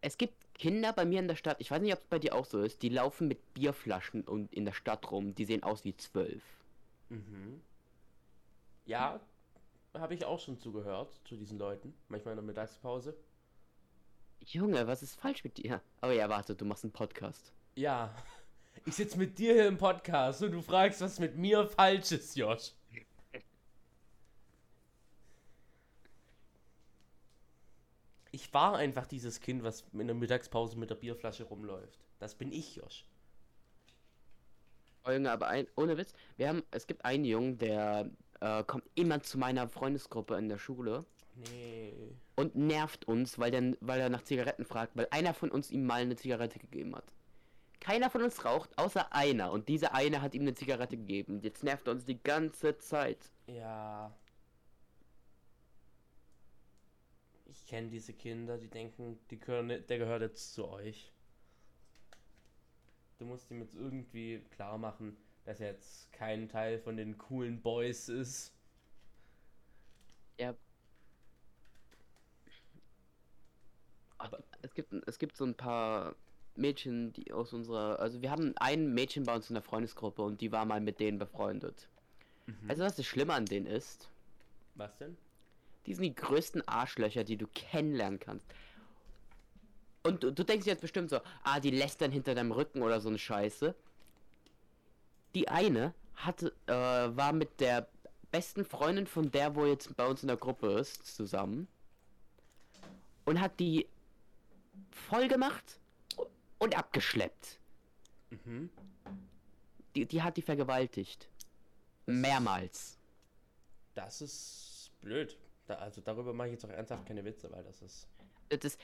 [0.00, 2.34] Es gibt Kinder bei mir in der Stadt, ich weiß nicht, ob es bei dir
[2.34, 5.84] auch so ist, die laufen mit Bierflaschen und in der Stadt rum, die sehen aus
[5.84, 6.42] wie zwölf.
[7.08, 7.60] Mhm.
[8.86, 9.20] Ja,
[9.94, 11.94] habe ich auch schon zugehört, zu diesen Leuten.
[12.08, 13.14] Manchmal in der Mittagspause.
[14.40, 15.80] Junge, was ist falsch mit dir?
[16.00, 17.52] Aber ja, warte, du machst einen Podcast.
[17.74, 18.14] Ja,
[18.84, 22.36] ich sitze mit dir hier im Podcast und du fragst, was mit mir falsch ist,
[22.36, 22.72] Josh.
[28.46, 31.98] Ich war einfach dieses Kind, was in der Mittagspause mit der Bierflasche rumläuft.
[32.20, 33.04] Das bin ich, Josh.
[35.04, 38.08] Oh, Junge, aber ein, ohne Witz, wir haben, es gibt einen Jungen, der
[38.40, 41.04] äh, kommt immer zu meiner Freundesgruppe in der Schule
[41.34, 41.92] Nee.
[42.36, 45.84] und nervt uns, weil, der, weil er nach Zigaretten fragt, weil einer von uns ihm
[45.84, 47.12] mal eine Zigarette gegeben hat.
[47.80, 49.50] Keiner von uns raucht, außer einer.
[49.50, 51.40] Und dieser eine hat ihm eine Zigarette gegeben.
[51.40, 53.18] Jetzt nervt er uns die ganze Zeit.
[53.48, 54.14] Ja.
[57.56, 61.10] Ich kenne diese Kinder, die denken, die gehören, nicht- der gehört jetzt zu euch.
[63.18, 67.60] Du musst ihm jetzt irgendwie klar machen, dass er jetzt kein Teil von den coolen
[67.62, 68.52] Boys ist.
[70.38, 70.54] Ja.
[74.18, 76.14] Aber es gibt, es gibt so ein paar
[76.54, 77.98] Mädchen, die aus unserer.
[78.00, 81.00] Also wir haben ein Mädchen bei uns in der Freundesgruppe und die war mal mit
[81.00, 81.88] denen befreundet.
[82.68, 84.08] Also was das Schlimme an denen ist,
[84.74, 85.16] Was denn?
[85.86, 88.46] Die sind die größten Arschlöcher, die du kennenlernen kannst.
[90.02, 93.08] Und du, du denkst jetzt bestimmt so, ah, die lästern hinter deinem Rücken oder so
[93.08, 93.74] eine Scheiße.
[95.34, 97.88] Die eine hatte, äh, war mit der
[98.30, 101.68] besten Freundin von der, wo jetzt bei uns in der Gruppe ist, zusammen.
[103.24, 103.86] Und hat die
[104.90, 105.80] voll gemacht
[106.58, 107.58] und abgeschleppt.
[108.30, 108.70] Mhm.
[109.94, 111.28] Die, die hat die vergewaltigt.
[112.06, 112.98] Mehrmals.
[113.94, 115.36] Das ist blöd.
[115.66, 118.06] Da, also darüber mache ich jetzt auch ernsthaft keine Witze, weil das ist.
[118.48, 118.80] Das ist,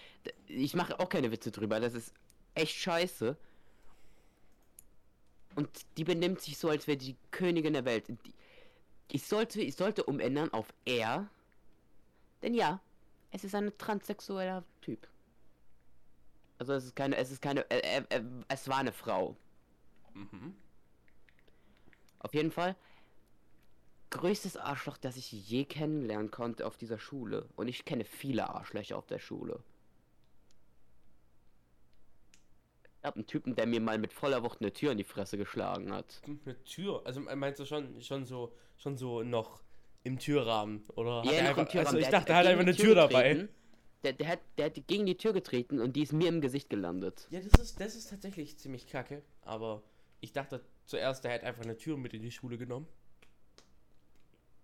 [0.47, 1.79] ich mache auch keine Witze drüber.
[1.79, 2.13] Das ist
[2.55, 3.37] echt scheiße.
[5.55, 8.07] Und die benimmt sich so, als wäre die Königin der Welt.
[9.09, 11.29] Ich sollte, ich sollte umändern auf er.
[12.43, 12.81] Denn ja,
[13.31, 15.07] es ist ein transsexueller Typ.
[16.59, 19.37] Also es ist keine, es ist keine, äh, äh, äh, es war eine Frau.
[20.15, 20.55] Mhm.
[22.21, 22.77] Auf jeden Fall.
[24.13, 27.49] Größtes Arschloch, das ich je kennenlernen konnte auf dieser Schule.
[27.57, 29.61] Und ich kenne viele Arschlöcher auf der Schule.
[33.01, 35.39] Ich hab einen Typen, der mir mal mit voller Wucht eine Tür in die Fresse
[35.39, 36.21] geschlagen hat.
[36.45, 37.01] Eine Tür.
[37.07, 39.63] Also meinst du schon, schon so, schon so noch
[40.05, 40.85] im Türrahmen?
[40.95, 41.87] Oder hat Ja, einfach, im Türrahmen.
[41.87, 43.31] Also ich Der dachte, er hat einfach eine Tür dabei.
[43.31, 43.55] getreten.
[44.05, 46.69] Der, der, hat, der hat gegen die Tür getreten und die ist mir im Gesicht
[46.69, 47.27] gelandet.
[47.31, 49.23] Ja, das ist, das ist tatsächlich ziemlich kacke.
[49.41, 49.83] Aber
[50.21, 52.87] ich dachte zuerst, er hätte einfach eine Tür mit in die Schule genommen.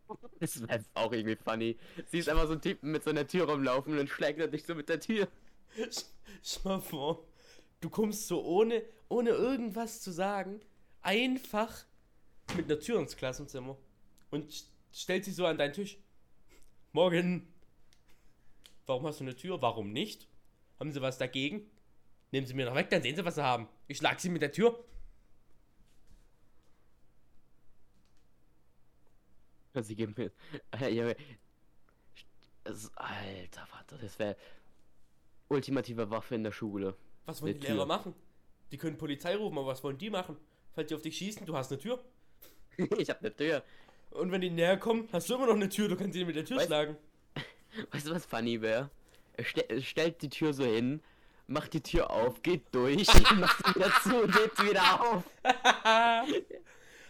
[0.41, 1.77] Das wäre auch irgendwie funny.
[2.07, 4.65] Siehst einfach so einen Typen mit so einer Tür rumlaufen und dann schlägt er dich
[4.65, 5.29] so mit der Tür.
[6.43, 7.25] Schau mal vor,
[7.81, 10.61] du kommst so ohne, ohne irgendwas zu sagen,
[11.03, 11.85] einfach
[12.57, 13.77] mit einer Tür ins Klassenzimmer
[14.31, 15.99] und st- stellst sie so an deinen Tisch.
[16.93, 17.49] Morgen.
[18.87, 19.61] Warum hast du eine Tür?
[19.63, 20.27] Warum nicht?
[20.81, 21.71] Haben sie was dagegen?
[22.33, 23.69] Nehmen sie mir noch weg, dann sehen sie, was sie haben.
[23.89, 24.83] Ich schlag sie mit der Tür.
[29.75, 30.31] Sie geben mir.
[32.97, 34.37] Alter, warte, das wäre
[35.49, 36.95] ultimative Waffe in der Schule.
[37.27, 37.67] Was wollen die.
[37.67, 38.15] Lehrer machen?
[38.71, 40.37] Die können Polizei rufen, aber was wollen die machen?
[40.75, 42.03] Falls die auf dich schießen, du hast eine Tür.
[42.99, 43.63] ich hab eine Tür.
[44.11, 46.37] Und wenn die näher kommen, hast du immer noch eine Tür, du kannst sie mit
[46.37, 46.97] der Tür Weißt- schlagen.
[47.93, 48.91] Weißt du, was funny wäre?
[49.35, 51.01] Er, ste stellt die Tür so hin,
[51.47, 55.25] macht die Tür auf, geht durch, macht sie wieder zu und sie wieder auf.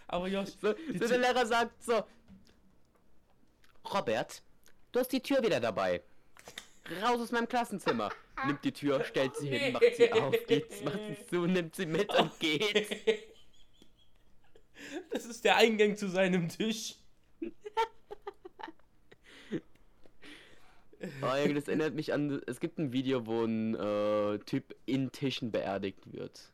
[0.07, 2.05] aber Josh, So, so der Lehrer sagt so:
[3.93, 4.43] Robert,
[4.93, 6.03] du hast die Tür wieder dabei.
[7.03, 8.11] Raus aus meinem Klassenzimmer.
[8.47, 11.87] Nimmt die Tür, stellt sie hin, macht sie auf, geht, macht sie zu, nimmt sie
[11.87, 13.35] mit und geht.
[15.11, 16.97] Das ist der Eingang zu seinem Tisch.
[21.23, 22.43] Oh, das erinnert mich an.
[22.49, 26.51] Es gibt ein Video, wo ein äh, Typ in Tischen beerdigt wird.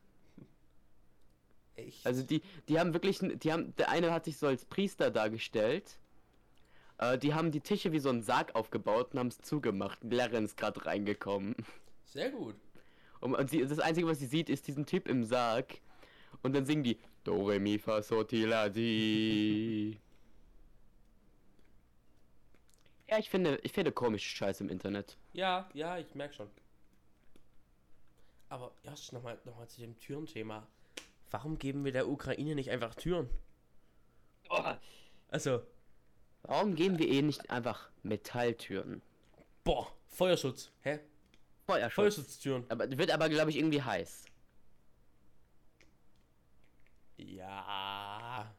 [1.75, 2.05] Echt?
[2.05, 5.97] Also die, die haben wirklich, die haben, der eine hat sich so als Priester dargestellt.
[6.97, 9.99] Äh, die haben die Tische wie so einen Sarg aufgebaut und haben es zugemacht.
[10.03, 11.55] Die Lehrerin ist gerade reingekommen.
[12.05, 12.55] Sehr gut.
[13.19, 15.79] Und, und sie, das Einzige, was sie sieht, ist diesen Typ im Sarg.
[16.43, 19.99] Und dann singen die Do, Re, Mi, Fa, So, Ti, La, Di.
[23.07, 25.15] Ja, ich finde, ich finde komische Scheiße im Internet.
[25.33, 26.49] Ja, ja, ich merke schon.
[28.49, 30.65] Aber erst nochmal noch mal zu dem Türenthema.
[31.29, 33.29] Warum geben wir der Ukraine nicht einfach Türen?
[35.29, 35.61] Also,
[36.47, 39.01] Warum geben wir eh nicht einfach Metalltüren?
[39.63, 40.71] boah, Feuerschutz.
[40.81, 40.99] Hä?
[41.65, 41.95] Feuerschutz.
[41.95, 42.65] Feuerschutztüren.
[42.69, 44.25] Aber wird aber, glaube ich, irgendwie heiß.
[47.17, 48.53] Ja.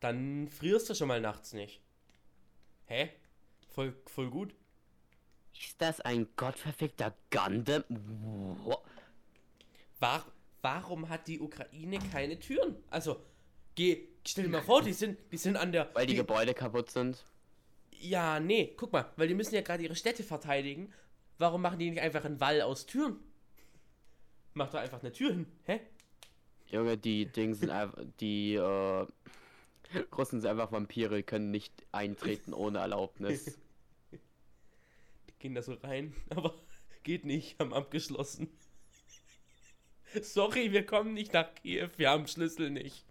[0.00, 1.80] Dann frierst du schon mal nachts nicht.
[2.86, 3.10] Hä?
[3.68, 4.54] Voll, voll gut.
[5.52, 7.84] Ist das ein gottverfickter Gundam?
[10.00, 10.24] War,
[10.62, 12.76] warum hat die Ukraine keine Türen?
[12.90, 13.24] Also,
[13.74, 15.90] geh, stell dir mal vor, die sind, die sind an der.
[15.94, 17.24] Weil die Gebäude kaputt sind.
[18.00, 20.92] Ja, nee, guck mal, weil die müssen ja gerade ihre Städte verteidigen.
[21.38, 23.18] Warum machen die nicht einfach einen Wall aus Türen?
[24.54, 25.80] Mach doch einfach eine Tür hin, hä?
[26.70, 28.02] Junge, die Dings sind einfach.
[28.20, 29.06] Die äh,
[30.16, 33.58] Russen sind einfach Vampire, können nicht eintreten ohne Erlaubnis.
[34.10, 36.54] Die gehen da so rein, aber
[37.04, 38.48] geht nicht, haben abgeschlossen.
[40.20, 43.04] Sorry, wir kommen nicht nach Kiew, wir haben Schlüssel nicht.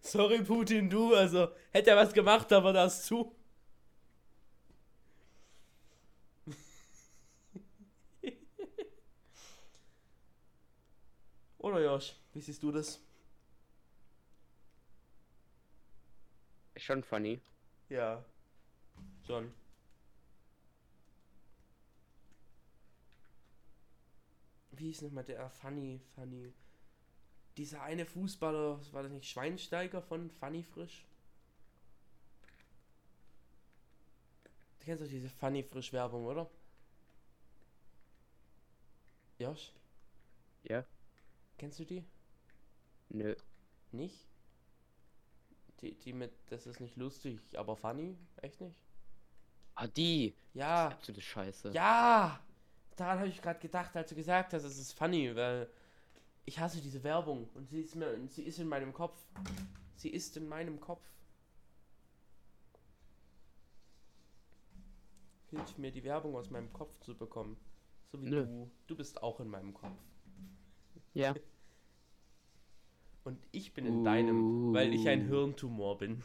[0.00, 3.34] Sorry, Putin, du, also hätte er was gemacht, aber das zu.
[11.58, 13.00] Oder Josh, wie siehst du das?
[16.76, 17.40] Schon funny.
[17.88, 18.24] Ja.
[19.24, 19.52] Schon.
[24.72, 26.52] Wie hieß nochmal der Funny, Funny?
[27.56, 31.04] Dieser eine Fußballer, war das nicht Schweinsteiger von Funny Frisch?
[34.80, 36.50] Du kennst doch diese Funny Frisch Werbung, oder?
[39.38, 39.72] Josh,
[40.64, 40.84] Ja?
[41.58, 42.04] kennst du die?
[43.10, 43.34] Nö.
[43.92, 44.26] Nicht?
[45.80, 48.16] Die, die mit, das ist nicht lustig, aber funny?
[48.40, 48.76] Echt nicht?
[49.74, 50.34] Ah, die.
[50.54, 50.88] Ja.
[50.88, 51.70] Absolute Scheiße.
[51.72, 52.40] Ja,
[52.96, 55.68] daran habe ich gerade gedacht, als du gesagt hast, es ist funny, weil
[56.44, 59.18] ich hasse diese Werbung und sie ist mir, sie ist in meinem Kopf.
[59.96, 61.04] Sie ist in meinem Kopf.
[65.50, 67.56] Hilf mir, die Werbung aus meinem Kopf zu bekommen.
[68.10, 68.46] So wie Nö.
[68.46, 68.70] du.
[68.86, 69.96] Du bist auch in meinem Kopf.
[71.14, 71.34] Ja.
[73.24, 75.28] Und ich bin in deinem, weil ich ein Uh.
[75.28, 76.24] Hirntumor bin.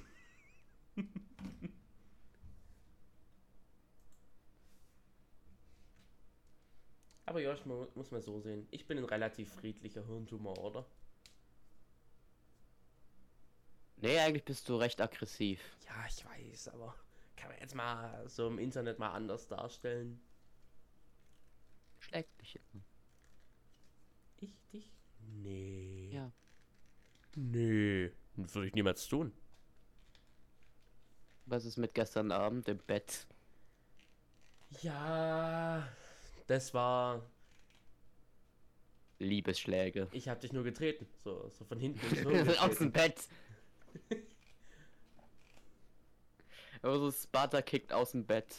[7.27, 8.67] Aber Josh, muss man so sehen.
[8.71, 10.85] Ich bin ein relativ friedlicher Hirntumor, oder?
[13.97, 15.59] Nee, eigentlich bist du recht aggressiv.
[15.85, 16.95] Ja, ich weiß, aber
[17.35, 20.21] kann man jetzt mal so im Internet mal anders darstellen.
[21.99, 22.59] Schlägt dich.
[24.37, 24.93] Ich dich?
[25.19, 26.09] Nee.
[26.13, 26.31] Ja.
[27.35, 28.13] Nee.
[28.35, 29.33] Würde ich niemals tun.
[31.45, 33.27] Was ist mit gestern Abend im Bett?
[34.81, 35.89] Ja,
[36.47, 37.21] das war.
[39.19, 40.07] Liebesschläge.
[40.11, 41.07] Ich hab dich nur getreten.
[41.23, 41.99] So, so von hinten.
[42.59, 42.91] Aus dem.
[42.91, 43.27] Bett.
[46.83, 48.55] Also Sparta kickt aus dem Bett.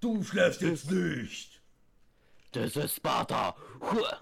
[0.00, 1.62] Du schläfst jetzt nicht!
[2.52, 3.56] Das ist Sparta.
[3.80, 4.18] Huah.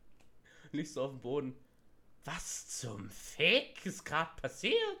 [0.72, 1.54] Liegst du auf dem Boden.
[2.24, 4.98] Was zum Fick ist gerade passiert?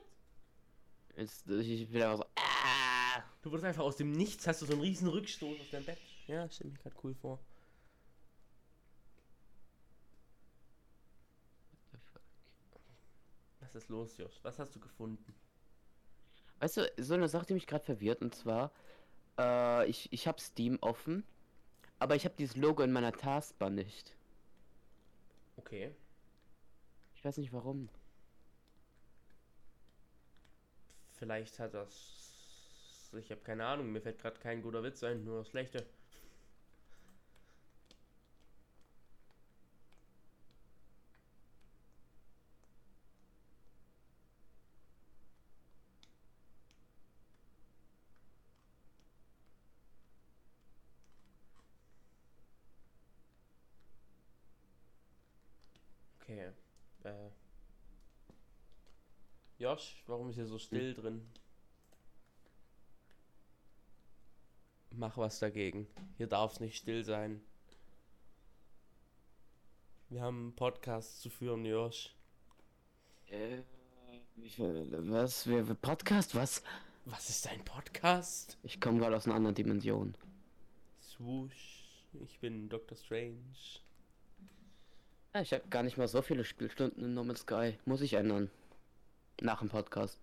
[1.16, 2.24] Jetzt, ich bin einfach so.
[2.36, 3.22] Ah.
[3.42, 5.98] Du wurdest einfach aus dem Nichts, hast du so einen riesen Rückstoß auf dein Bett.
[6.32, 7.38] Ja, stell mich gerade cool vor.
[13.60, 14.40] Was ist los, Josh?
[14.42, 15.34] Was hast du gefunden?
[16.58, 18.72] Weißt du, so eine Sache, die mich gerade verwirrt, und zwar,
[19.38, 21.22] äh, ich, ich habe Steam offen,
[21.98, 24.16] aber ich habe dieses Logo in meiner Taskbar nicht.
[25.58, 25.94] Okay.
[27.14, 27.90] Ich weiß nicht warum.
[31.18, 33.10] Vielleicht hat das.
[33.18, 35.86] Ich habe keine Ahnung, mir fällt gerade kein guter Witz ein, nur schlechte.
[56.32, 56.52] Okay.
[57.04, 57.30] Äh.
[59.72, 61.22] Josh, warum ist hier so still drin?
[64.90, 65.86] Mach was dagegen.
[66.18, 67.40] Hier darf es nicht still sein.
[70.10, 72.14] Wir haben einen Podcast zu führen, Josh.
[73.30, 73.62] Äh,
[74.42, 75.46] ich, was?
[75.46, 76.34] Wir, wir Podcast?
[76.34, 76.62] Was?
[77.06, 78.58] Was ist ein Podcast?
[78.64, 80.14] Ich komme gerade aus einer anderen Dimension.
[81.00, 82.04] Swoosh.
[82.22, 82.98] Ich bin Dr.
[82.98, 83.38] Strange.
[85.32, 87.78] Ja, ich habe gar nicht mal so viele Spielstunden in No Man's Sky.
[87.86, 88.50] Muss ich ändern.
[89.42, 90.18] Nach dem Podcast.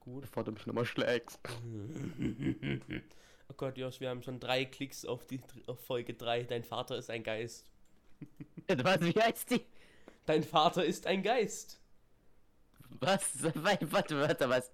[0.00, 0.22] gut.
[0.22, 1.38] Bevor du mich nochmal schlägst.
[3.48, 6.44] oh Gott, Josh, wir haben schon drei Klicks auf die auf Folge 3.
[6.44, 7.66] Dein Vater ist ein Geist.
[8.68, 9.60] Was, wie heißt die?
[10.24, 11.78] Dein Vater ist ein Geist.
[13.00, 13.42] Was?
[13.54, 14.70] Warte, warte, was?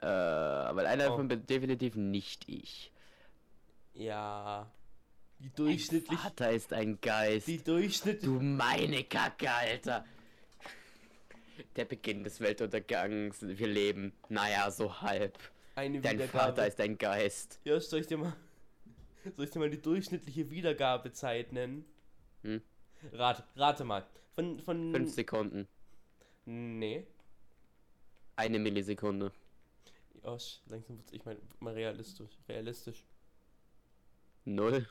[0.00, 1.10] Äh, aber einer Oh.
[1.10, 2.92] davon bin definitiv nicht ich.
[3.94, 4.70] Ja.
[5.40, 6.18] Die Mein durchschnittlich.
[6.20, 7.48] Vater ist ein Geist.
[7.48, 8.24] Die durchschnittlich.
[8.24, 10.04] Du meine Kacke, Alter.
[11.76, 13.42] Der Beginn des Weltuntergangs.
[13.42, 15.38] Wir leben, naja, so halb.
[15.76, 16.20] Eine Dein.
[16.20, 17.60] Vater ist ein Geist.
[17.64, 18.34] Ja, soll ich dir mal.
[19.36, 21.86] Soll ich dir mal die durchschnittliche Wiedergabezeit nennen?
[22.42, 22.60] Hm.
[23.12, 24.06] Rate, rate mal.
[24.34, 24.60] Von.
[24.60, 25.66] von Fünf Sekunden.
[26.44, 27.06] Nee.
[28.36, 29.32] Eine Millisekunde.
[30.22, 32.32] Josh, langsam wird's, ich meine, mal realistisch.
[32.48, 33.04] Realistisch.
[34.44, 34.86] Null.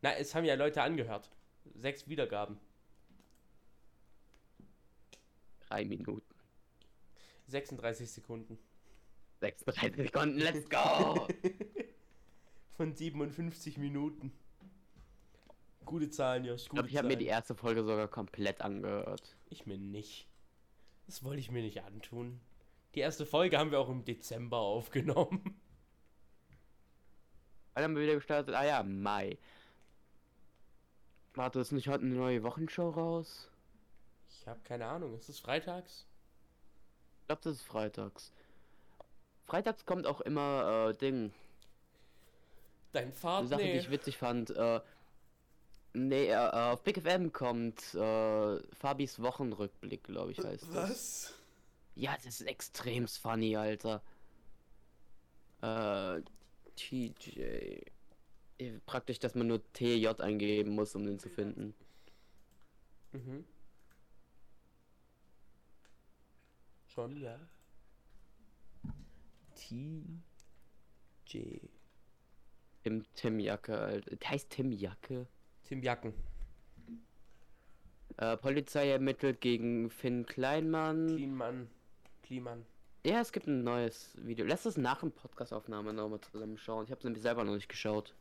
[0.00, 1.30] Na, es haben ja Leute angehört.
[1.74, 2.58] Sechs Wiedergaben.
[5.68, 6.34] Drei Minuten.
[7.46, 8.58] 36 Sekunden.
[9.40, 11.28] 36 Sekunden, let's go!
[12.76, 14.32] Von 57 Minuten.
[15.84, 16.62] Gute Zahlen, Josh.
[16.62, 19.36] Ich glaube, ich habe mir die erste Folge sogar komplett angehört.
[19.48, 20.28] Ich mir nicht.
[21.06, 22.40] Das wollte ich mir nicht antun.
[22.94, 25.60] Die erste Folge haben wir auch im Dezember aufgenommen.
[27.74, 28.54] Wann haben wir wieder gestartet?
[28.54, 29.38] Ah ja, Mai.
[31.34, 33.50] Warte, ist nicht heute eine neue Wochenshow raus?
[34.48, 35.14] Ich habe keine Ahnung.
[35.14, 36.06] Ist es freitags?
[37.20, 38.32] Ich glaube, das ist freitags.
[39.44, 41.34] Freitags kommt auch immer, äh, Ding.
[42.92, 43.46] Dein Eine Vater?
[43.48, 43.78] Sache, die Nee.
[43.78, 44.80] ich witzig fand, äh.
[45.92, 50.74] Nee, äh, äh, auf Big FM kommt, äh, Fabis Wochenrückblick, glaube ich, heißt das.
[50.74, 51.34] Was?
[51.94, 54.00] Ja, das ist extrem funny, Alter.
[55.60, 56.22] Äh,
[56.74, 57.82] TJ.
[58.56, 61.74] Eh, Praktisch, dass man nur TJ eingeben muss, um den zu finden.
[63.12, 63.44] Mhm.
[66.98, 67.38] Schon, ja.
[69.54, 70.02] T.
[71.28, 71.70] J.
[72.82, 74.16] Tim, Tim Jacke, Alter.
[74.16, 75.28] Der heißt Tim Jacke.
[75.62, 76.12] Tim Jacken.
[78.16, 81.06] Äh, Polizei ermittelt gegen Finn Kleinmann.
[81.06, 81.70] Kliman.
[82.24, 82.66] Kliman.
[83.06, 84.44] Ja, es gibt ein neues Video.
[84.44, 86.84] Lass das nach dem Podcast-Aufnahme nochmal zusammen schauen.
[86.86, 88.16] Ich habe es nämlich selber noch nicht geschaut.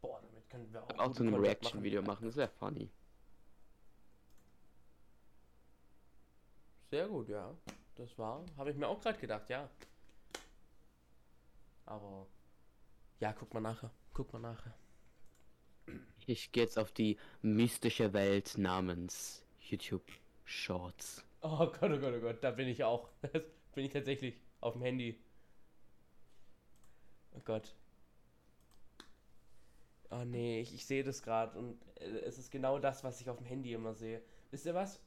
[0.00, 2.24] Boah, damit können wir auch, Auch so ein Reaction-Video machen.
[2.24, 2.90] Das wäre funny.
[6.90, 7.56] Sehr gut, ja.
[7.94, 9.68] Das war, habe ich mir auch gerade gedacht, ja.
[11.86, 12.26] Aber
[13.20, 13.90] ja, guck mal nachher.
[14.12, 14.74] Guck mal nachher.
[16.26, 20.06] Ich gehe jetzt auf die mystische Welt namens YouTube
[20.44, 21.24] Shorts.
[21.42, 23.08] Oh Gott, oh Gott, oh Gott, da bin ich auch.
[23.70, 25.16] Das bin ich tatsächlich auf dem Handy.
[27.36, 27.72] Oh Gott.
[30.10, 33.30] Oh nee, ich, ich sehe das gerade und äh, es ist genau das, was ich
[33.30, 34.22] auf dem Handy immer sehe.
[34.50, 35.00] Wisst ihr was?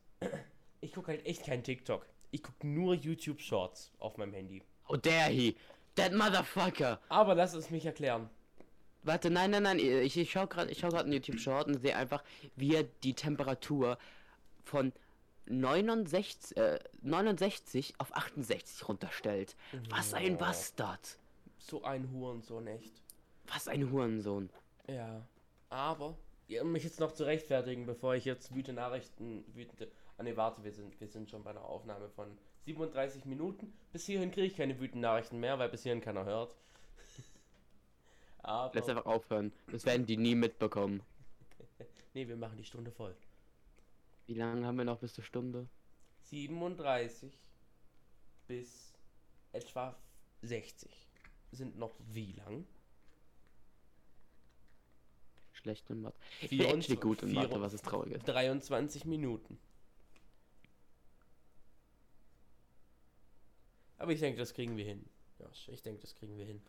[0.84, 2.06] Ich gucke halt echt kein TikTok.
[2.32, 4.62] Ich gucke nur YouTube Shorts auf meinem Handy.
[4.90, 5.56] How dare he?
[5.96, 7.00] That motherfucker!
[7.08, 8.30] Aber lass es mich erklären.
[9.04, 11.82] Warte, nein, nein, nein, ich, ich schau gerade, ich schau gerade einen YouTube Short und
[11.82, 12.22] sehe einfach,
[12.58, 13.98] wie er die Temperatur
[14.66, 14.92] von
[15.46, 19.56] 69, äh, 69 auf 68 runterstellt.
[19.90, 20.38] Was ein.
[20.38, 21.18] Bastard!
[21.60, 22.92] So ein Hurensohn, echt.
[23.48, 24.50] Was ein Hurensohn.
[24.88, 25.26] Ja.
[25.70, 26.18] Aber,
[26.62, 29.90] um mich jetzt noch zu rechtfertigen, bevor ich jetzt wütende Nachrichten, wütende.
[30.18, 33.74] Ah ne, warte, wir sind, wir sind schon bei einer Aufnahme von 37 Minuten.
[33.92, 36.56] Bis hierhin kriege ich keine wütenden Nachrichten mehr, weil bis hierhin keiner hört.
[38.40, 38.72] Aber.
[38.74, 39.52] Lass einfach aufhören.
[39.72, 41.02] Das werden die nie mitbekommen.
[42.16, 43.16] Nee, wir machen die Stunde voll.
[44.28, 45.68] Wie lange haben wir noch bis zur Stunde?
[46.26, 47.34] 37
[48.48, 48.94] bis
[49.52, 49.96] etwa
[50.44, 50.92] 60
[51.52, 52.66] sind noch wie lang?
[55.54, 56.18] Schlecht in Mathe.
[56.42, 58.26] Ich bin actually gut in Mathe, was ist traurig ist.
[58.26, 59.58] 23 Minuten.
[64.04, 65.06] Aber ich denke, das kriegen wir hin.
[65.40, 66.62] Josh, ich denke, das kriegen wir hin.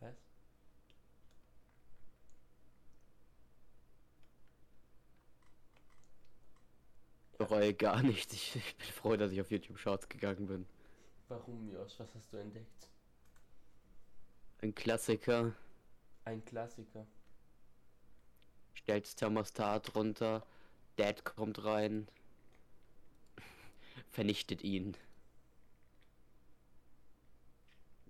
[0.00, 0.16] Was?
[7.30, 8.32] Ich bereue gar nicht.
[8.32, 10.66] Ich, ich bin froh, dass ich auf YouTube Shorts gegangen bin.
[11.28, 11.94] Warum, Josh?
[12.00, 12.88] Was hast du entdeckt?
[14.62, 15.54] Ein Klassiker.
[16.24, 17.06] Ein Klassiker.
[18.74, 20.46] Stellt Thermostat runter.
[20.96, 22.08] Dad kommt rein.
[24.10, 24.96] Vernichtet ihn.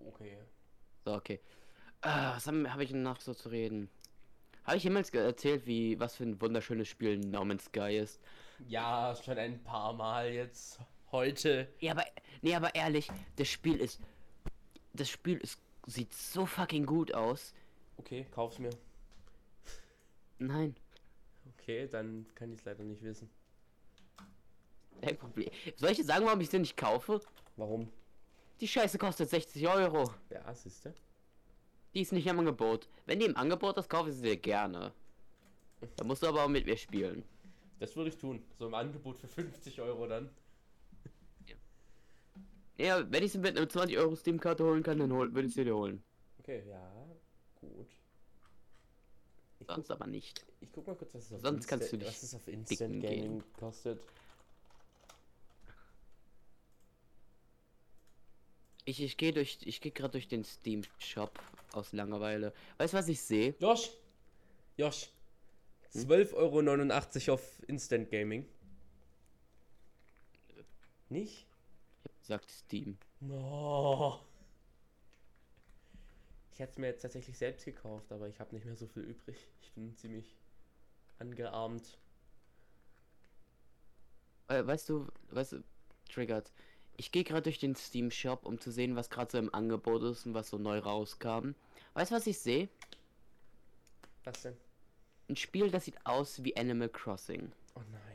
[0.07, 0.39] Okay.
[1.05, 1.41] So, okay.
[2.03, 3.89] Ah, was habe hab ich noch so zu reden?
[4.65, 8.21] Habe ich jemals erzählt, wie was für ein wunderschönes Spiel No Man's Sky ist?
[8.69, 11.69] Ja, schon ein paar Mal jetzt heute.
[11.81, 12.05] Ja, aber
[12.43, 14.01] nee, aber ehrlich, das Spiel ist
[14.93, 17.55] das Spiel ist, sieht so fucking gut aus.
[18.05, 18.71] Okay, kauf's mir.
[20.39, 20.75] Nein,
[21.61, 23.31] Okay, dann kann ich es leider nicht wissen.
[25.01, 25.49] kein Problem.
[25.77, 27.21] Soll ich dir sagen, warum ich sie nicht kaufe?
[27.57, 27.89] Warum?
[28.61, 30.13] Die Scheiße kostet 60 Euro.
[30.31, 30.95] Ja, siehste.
[31.95, 32.89] Die ist nicht im Angebot.
[33.07, 34.93] Wenn die im Angebot ist, kaufe ich sie dir gerne.
[35.97, 37.23] Da musst du aber auch mit mir spielen.
[37.79, 38.43] Das würde ich tun.
[38.59, 40.29] So im Angebot für 50 Euro dann.
[42.79, 45.55] Ja, wenn ich sie mit einer 20 Euro Steam-Karte holen kann, dann hol, würde ich
[45.55, 46.03] sie dir holen.
[46.41, 46.93] Okay, ja,
[47.69, 47.89] gut.
[49.61, 50.45] Ich Sonst guck, aber nicht.
[50.61, 52.49] ich guck mal kurz, was es auf, Sonst kannst Insta- du dich was es auf
[52.49, 53.23] Instant gehen.
[53.23, 54.01] Gaming kostet.
[58.85, 61.39] Ich, ich gehe durch, ich gehe gerade durch den Steam Shop
[61.73, 62.53] aus Langeweile.
[62.79, 63.55] Weißt du, was ich sehe?
[63.61, 63.91] Josh!
[64.77, 65.09] Josh!
[65.95, 66.35] 12,89
[67.29, 68.49] Euro auf Instant Gaming.
[71.11, 71.47] Nicht?
[72.23, 72.97] Sagt Steam.
[73.21, 74.19] No.
[76.63, 79.03] Ich hätte es mir jetzt tatsächlich selbst gekauft, aber ich habe nicht mehr so viel
[79.03, 79.49] übrig.
[79.63, 80.37] Ich bin ziemlich
[81.19, 81.99] angearmt.
[84.47, 85.65] Äh, weißt du, weißt du,
[86.09, 86.53] triggert.
[86.97, 90.05] Ich gehe gerade durch den Steam Shop, um zu sehen, was gerade so im Angebot
[90.05, 91.57] ist und was so neu rauskam.
[91.95, 92.69] Weißt du, was ich sehe?
[94.23, 94.57] Was denn?
[95.29, 97.51] Ein Spiel, das sieht aus wie Animal Crossing.
[97.75, 98.12] Oh nein.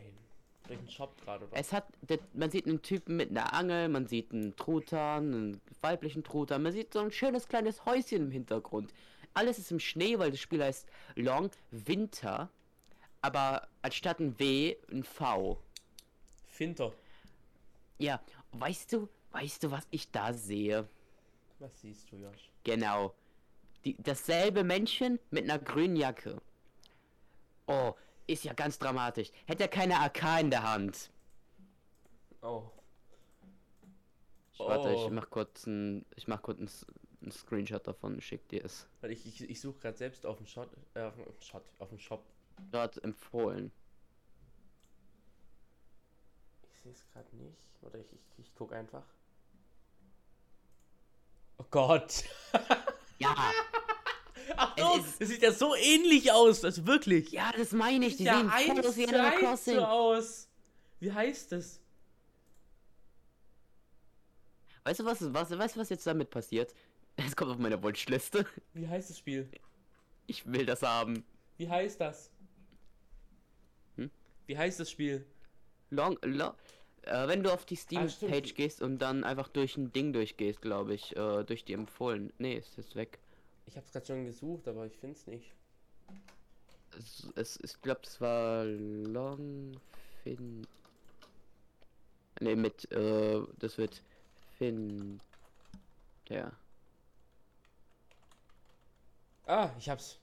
[0.68, 1.56] Durch den Shop gerade, oder?
[1.56, 1.86] Es hat,
[2.34, 6.72] man sieht einen Typen mit einer Angel, man sieht einen Truthahn, einen weiblichen Truthahn, man
[6.72, 8.94] sieht so ein schönes kleines Häuschen im Hintergrund.
[9.34, 12.50] Alles ist im Schnee, weil das Spiel heißt Long Winter,
[13.22, 15.62] aber anstatt ein W ein V.
[16.48, 16.92] Finter.
[18.00, 18.20] Ja,
[18.54, 20.88] weißt du, weißt du, was ich da sehe?
[21.60, 22.50] Was siehst du, Josh?
[22.64, 23.14] Genau.
[23.86, 26.42] Die, dasselbe Männchen mit einer grünen Jacke.
[27.68, 27.94] Oh,
[28.28, 29.32] ist ja ganz dramatisch.
[29.46, 31.10] Hätte er keine AK in der Hand.
[32.42, 32.64] Oh.
[34.54, 35.06] Ich, Warte, Oh.
[35.06, 36.86] ich mach kurz ein, ich mach kurz ein, S-
[37.22, 38.88] ein Screenshot davon und schick dir es.
[39.02, 41.90] Weil ich, ich, ich suche gerade selbst auf dem Shot, äh, auf dem Shot, auf
[41.90, 42.24] dem Shop.
[42.72, 43.72] Dort empfohlen.
[46.74, 47.70] Ich sehe es gerade nicht.
[47.82, 49.04] Oder ich, ich, ich gucke einfach.
[51.60, 52.24] Oh Gott.
[53.20, 53.36] Ja,
[54.56, 56.64] Ach Es ist- das sieht ja so ähnlich aus.
[56.64, 57.32] Also wirklich.
[57.32, 58.18] ja, das meine ich.
[58.18, 59.76] Die ja sehen voll aus wie Animal Crossing.
[59.76, 60.50] so aus.
[61.00, 61.80] Wie heißt das?
[64.84, 66.74] Weißt du was, was, weißt du was jetzt damit passiert?
[67.18, 68.46] Es kommt auf meine Wunschliste.
[68.74, 69.50] Wie heißt das Spiel?
[70.28, 71.26] Ich will das haben.
[71.58, 72.32] Wie heißt das?
[73.96, 74.12] Hm?
[74.46, 75.26] Wie heißt das Spiel?
[75.90, 76.54] Long, long
[77.04, 78.08] äh, wenn du auf die Ah.
[78.08, 82.34] Steam-Page gehst und dann einfach durch ein Ding durchgehst, glaube ich, äh, durch die empfohlen.
[82.38, 83.20] Nee, ist jetzt weg.
[83.68, 85.54] Ich habe es gerade schon gesucht, aber ich finde es nicht.
[86.98, 89.80] Es, es, ich glaube, es war Long
[90.24, 90.66] Fin.
[92.40, 94.02] Ne, mit, äh, das wird
[94.58, 95.20] Fin.
[96.30, 96.52] Ja.
[99.46, 100.20] Ah, ich hab's.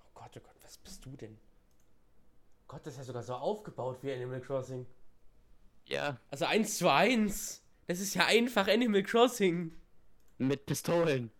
[0.00, 1.38] Oh Gott, oh Gott, was bist du denn?
[2.68, 4.86] Gott, das ist ja sogar so aufgebaut wie Animal Crossing.
[5.86, 7.62] Ja, Also 1 zu 1.
[7.86, 9.72] Das ist ja einfach Animal Crossing.
[10.38, 11.30] mit Pistolen.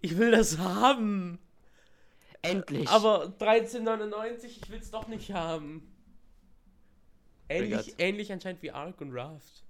[0.00, 1.38] Ich will das haben.
[2.42, 2.88] Endlich.
[2.88, 5.92] Aber 13,99, ich will's doch nicht haben.
[7.48, 9.64] Ähnlich, ähnlich anscheinend wie Ark und Raft.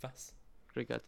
[0.00, 0.34] Was?
[0.72, 1.04] Triggert.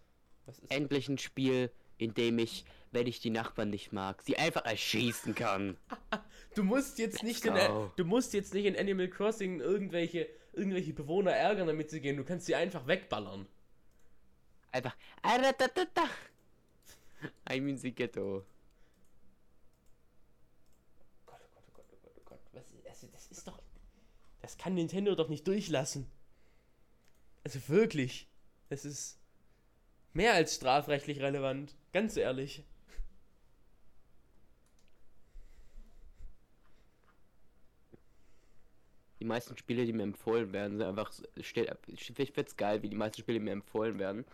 [0.46, 4.36] Was ist Endlich ein Spiel, in dem ich, wenn ich die Nachbarn nicht mag, sie
[4.36, 5.76] einfach erschießen kann.
[6.54, 7.54] Du musst jetzt nicht in,
[7.96, 12.16] du musst jetzt nicht in Animal Crossing irgendwelche irgendwelche Bewohner ärgern, damit sie gehen.
[12.16, 13.46] Du kannst sie einfach wegballern.
[14.70, 14.94] Einfach.
[17.48, 18.44] I'm in the ghetto.
[21.26, 22.40] Gott, oh Gott, oh Gott, oh Gott, oh Gott.
[22.52, 23.60] Was, also das ist doch.
[24.40, 26.10] Das kann Nintendo doch nicht durchlassen.
[27.44, 28.28] Also wirklich.
[28.68, 29.18] Das ist
[30.12, 31.76] mehr als strafrechtlich relevant.
[31.92, 32.64] Ganz ehrlich.
[39.20, 41.12] Die meisten Spiele, die mir empfohlen werden, sind einfach.
[41.40, 44.24] Steht, ich find's geil, wie die meisten Spiele mir empfohlen werden.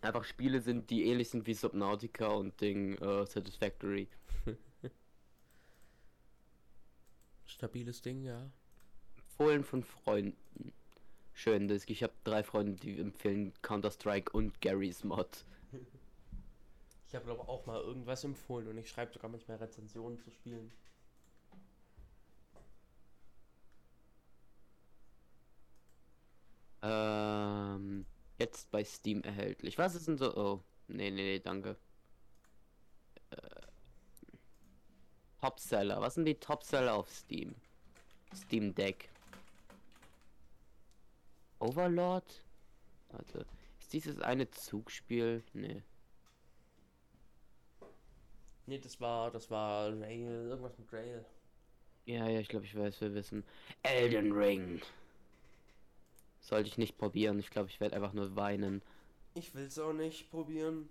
[0.00, 4.08] Einfach Spiele sind, die ähnlich sind wie Subnautica und Ding äh, Satisfactory.
[7.46, 8.48] Stabiles Ding, ja.
[9.16, 10.72] Empfohlen von Freunden.
[11.32, 15.44] Schön, das, ich habe drei Freunde, die empfehlen Counter-Strike und Gary's Mod.
[17.08, 20.70] Ich habe glaube auch mal irgendwas empfohlen und ich schreibe sogar manchmal Rezensionen zu Spielen.
[26.82, 28.04] Ähm,
[28.38, 29.78] jetzt bei Steam erhältlich.
[29.78, 30.34] Was ist denn so?
[30.36, 31.76] Oh, nee, nee, nee, danke.
[33.30, 33.36] Äh,
[35.40, 36.00] Topseller.
[36.00, 37.54] Was sind die Topseller auf Steam?
[38.34, 39.10] Steam Deck.
[41.60, 42.44] Overlord?
[43.10, 43.46] Warte.
[43.80, 45.42] Ist dieses eine Zugspiel?
[45.52, 45.82] Nee.
[48.66, 51.24] Nee, das war, das war Rail, irgendwas mit Rail.
[52.04, 53.44] Ja, ja, ich glaube, ich weiß, wir wissen.
[53.82, 54.80] Elden Ring.
[56.48, 57.38] Sollte ich nicht probieren.
[57.38, 58.80] Ich glaube, ich werde einfach nur weinen.
[59.34, 60.88] Ich will's auch nicht probieren.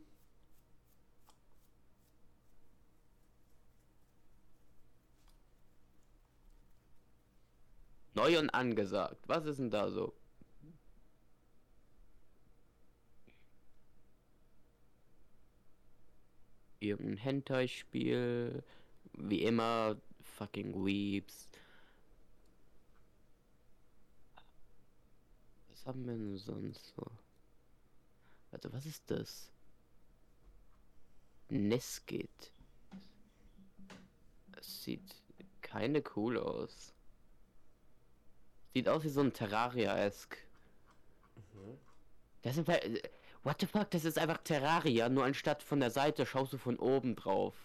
[8.13, 9.23] Neu und angesagt.
[9.25, 10.13] Was ist denn da so?
[16.79, 18.63] Irgendein Hentai-Spiel.
[19.13, 21.49] Wie immer, fucking Weeps.
[25.87, 27.05] Haben wir denn sonst so?
[28.51, 29.49] Also, was ist das?
[31.49, 32.51] Neskit.
[34.51, 35.15] Das sieht
[35.61, 36.93] keine cool aus.
[38.73, 40.37] Sieht aus wie so ein Terraria-esk.
[41.35, 41.77] Mhm.
[42.41, 43.01] Das ist äh,
[43.43, 43.89] What the fuck?
[43.91, 47.55] Das ist einfach Terraria, nur anstatt von der Seite schaust du von oben drauf.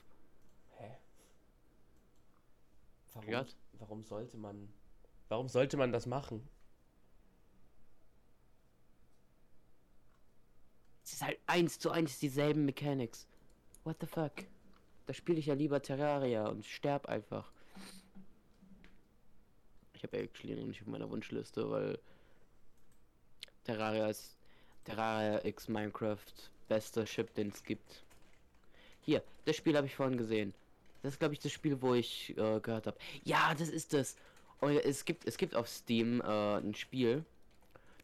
[0.77, 0.97] Hä?
[3.14, 3.47] Warum,
[3.81, 4.73] warum sollte man.
[5.29, 6.49] Warum sollte man das machen?
[11.12, 13.26] Es ist halt eins zu eins dieselben Mechanics.
[13.84, 14.32] What the fuck?
[15.06, 17.52] Da spiele ich ja lieber Terraria und sterb einfach.
[19.92, 21.98] Ich habe actually noch nicht auf meiner Wunschliste, weil
[23.64, 24.38] Terraria ist
[24.84, 26.32] Terraria X Minecraft
[26.68, 28.02] bester Chip, den es gibt.
[29.02, 30.54] Hier, das Spiel habe ich vorhin gesehen.
[31.02, 32.96] Das ist glaube ich das Spiel, wo ich äh, gehört habe.
[33.22, 34.16] Ja, das ist es.
[34.60, 37.22] Und es gibt es gibt auf Steam äh, ein Spiel.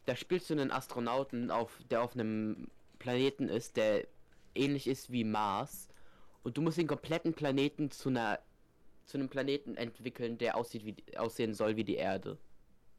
[0.05, 2.67] Da spielst du einen Astronauten auf der auf einem
[2.99, 4.07] Planeten ist, der
[4.53, 5.89] ähnlich ist wie Mars.
[6.43, 8.39] Und du musst den kompletten Planeten zu einer
[9.05, 12.37] zu einem Planeten entwickeln, der aussieht wie aussehen soll wie die Erde.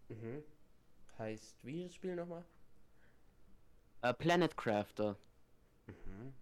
[0.08, 0.42] Mhm.
[1.18, 2.44] Heißt, wie das Spiel nochmal?
[4.02, 5.16] Äh, Planet Crafter.
[5.86, 6.32] Mhm.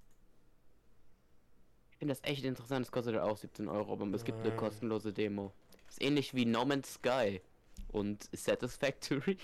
[1.90, 2.86] Ich finde das echt interessant.
[2.86, 5.52] Es kostet auch 17 Euro, aber es gibt eine kostenlose Demo.
[5.88, 7.42] Ist ähnlich wie No Man's Sky
[7.88, 9.36] und Satisfactory.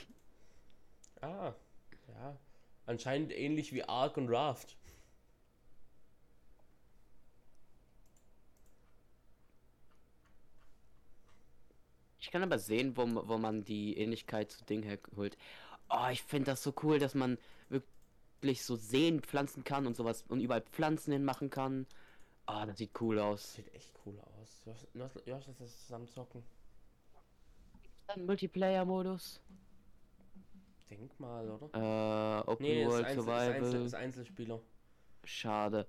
[1.20, 1.52] Ah,
[2.08, 2.38] ja.
[2.86, 4.76] Anscheinend ähnlich wie Ark und Raft.
[12.24, 15.36] Ich kann aber sehen, wo, wo man die Ähnlichkeit zu Ding herholt.
[15.90, 20.24] Oh, ich finde das so cool, dass man wirklich so Seen pflanzen kann und sowas
[20.28, 21.86] und überall Pflanzen hinmachen kann.
[22.46, 23.54] Ah, das sieht cool aus.
[23.54, 24.62] Sieht echt cool aus.
[24.94, 26.42] Josh, Josh, das zusammen zocken.
[28.06, 29.40] Dann Multiplayer-Modus.
[30.90, 31.70] Denk mal, oder?
[31.72, 33.52] Äh, Open Nee, das ist, World Einzel, ist Survival.
[33.54, 34.60] Einzel, ist Einzelspieler.
[35.24, 35.88] Schade.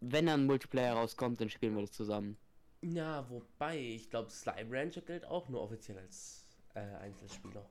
[0.00, 2.38] Wenn dann Multiplayer rauskommt, dann spielen wir das zusammen.
[2.82, 7.68] Ja, wobei, ich glaube, Slime Rancher gilt auch nur offiziell als äh, Einzelspieler.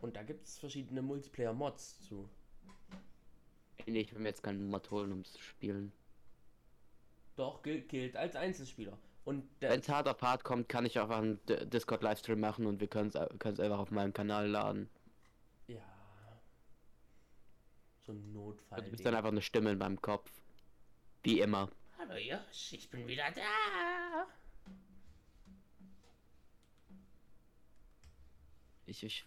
[0.00, 2.28] Und da gibt es verschiedene Multiplayer-Mods zu.
[3.86, 5.92] Nee, ich will mir jetzt keinen Mod holen, um zu spielen.
[7.36, 8.98] Doch, gilt, gilt als Einzelspieler.
[9.24, 12.88] Und Wenn es hart auf hart kommt, kann ich einfach einen Discord-Livestream machen und wir
[12.88, 13.16] können es
[13.60, 14.88] einfach auf meinem Kanal laden.
[15.68, 15.78] ja.
[18.00, 18.82] So ein Notfall.
[18.82, 20.28] Du bist dann einfach eine Stimme in meinem Kopf.
[21.22, 21.70] Wie immer.
[21.98, 24.26] Hallo Josh, ich bin wieder da.
[28.86, 29.24] Ich, ich,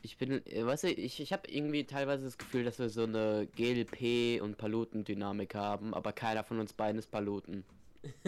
[0.00, 3.02] ich bin, äh, weißt du, ich, ich habe irgendwie teilweise das Gefühl, dass wir so
[3.02, 7.64] eine GLP und Paluten-Dynamik haben, aber keiner von uns beiden ist Paluten.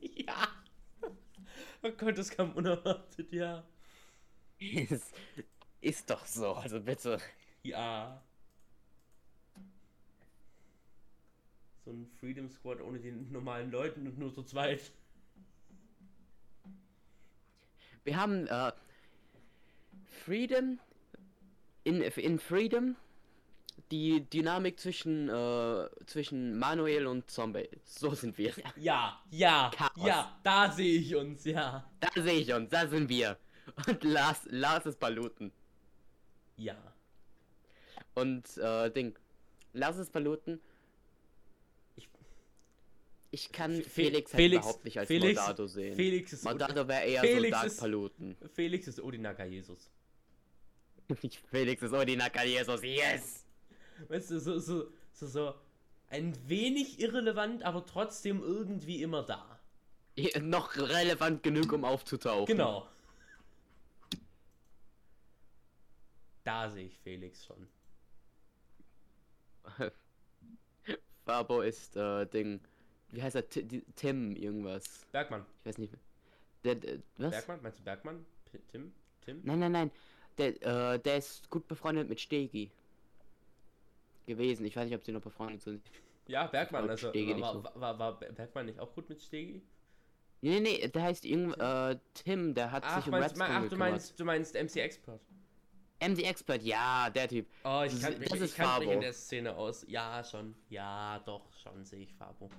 [0.00, 0.48] ja.
[1.86, 3.62] Oh Gott, das kam unerwartet, ja.
[4.58, 5.14] ist,
[5.82, 7.18] ist doch so, also bitte.
[7.62, 8.22] Ja.
[11.84, 14.92] So ein Freedom Squad ohne die normalen Leuten und nur zu zweit.
[18.04, 18.72] Wir haben äh,
[20.24, 20.80] Freedom
[21.84, 22.96] in, in Freedom
[23.90, 27.68] die Dynamik zwischen äh, zwischen Manuel und Zombie.
[27.84, 28.52] So sind wir.
[28.76, 30.06] Ja, ja, Chaos.
[30.06, 31.88] ja, da sehe ich uns, ja.
[32.00, 33.38] Da sehe ich uns, da sind wir.
[33.86, 35.52] Und Lars, Lars ist Paluten.
[36.56, 36.76] Ja.
[38.14, 39.16] Und äh, Ding.
[39.72, 40.60] Lars ist Paluten.
[41.96, 42.08] Ich-
[43.30, 45.96] Ich kann Fe- Felix, halt Felix- überhaupt nicht als Felix- Modado sehen.
[45.96, 48.36] Felix ist, Modado wäre eher Felix so ist- Paluten.
[48.54, 49.90] Felix ist Odinaka Jesus.
[51.50, 53.43] Felix ist Odinaka Jesus, yes!
[54.14, 55.54] Weißt du, so, so, so, so
[56.08, 59.58] ein wenig irrelevant, aber trotzdem irgendwie immer da.
[60.14, 62.46] Ja, Noch relevant genug, um aufzutauchen.
[62.46, 62.88] Genau.
[66.44, 67.66] Da sehe ich Felix schon.
[71.24, 72.60] Fabo ist äh, Ding.
[73.10, 73.42] Wie heißt er?
[73.42, 75.04] Die- Tim irgendwas.
[75.10, 75.44] Bergmann.
[75.60, 75.92] Ich weiß nicht.
[76.62, 77.32] Der, der, was?
[77.32, 77.62] Bergmann?
[77.62, 78.26] Meinst du Bergmann?
[78.44, 78.92] P Tim?
[79.22, 79.40] Tim?
[79.42, 79.90] Nein, nein, nein.
[80.38, 82.70] Der, äh, der ist gut befreundet mit Stegi.
[84.26, 84.64] Gewesen.
[84.64, 85.82] Ich weiß nicht, ob sie noch befreundet sind.
[86.26, 87.64] Ja, Bergmann, also war, so.
[87.80, 89.62] war, war Bergmann nicht auch gut mit Stegi?
[90.40, 93.68] Nee, nee, der heißt irgend, äh, Tim, der hat Ach, sich um meinst, Redstone ach
[93.68, 95.20] du meinst, du meinst MC Expert.
[96.00, 97.46] MD Expert, ja, der Typ.
[97.64, 99.84] Oh, ich Das kann ist- mich, das ich kann mich in der Szene aus.
[99.88, 100.54] Ja, schon.
[100.68, 102.50] Ja, doch, schon sehe ich Fabo.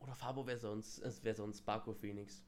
[0.00, 2.42] Oder Fabo wäre sonst, es wäre sonst Barco Phoenix.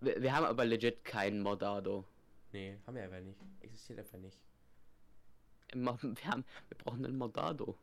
[0.00, 2.04] Wir, wir haben aber legit keinen Mordado.
[2.52, 3.38] Nee, haben wir einfach nicht.
[3.60, 4.38] Existiert einfach nicht.
[5.74, 5.90] Wir,
[6.26, 7.78] haben, wir brauchen einen Mordado.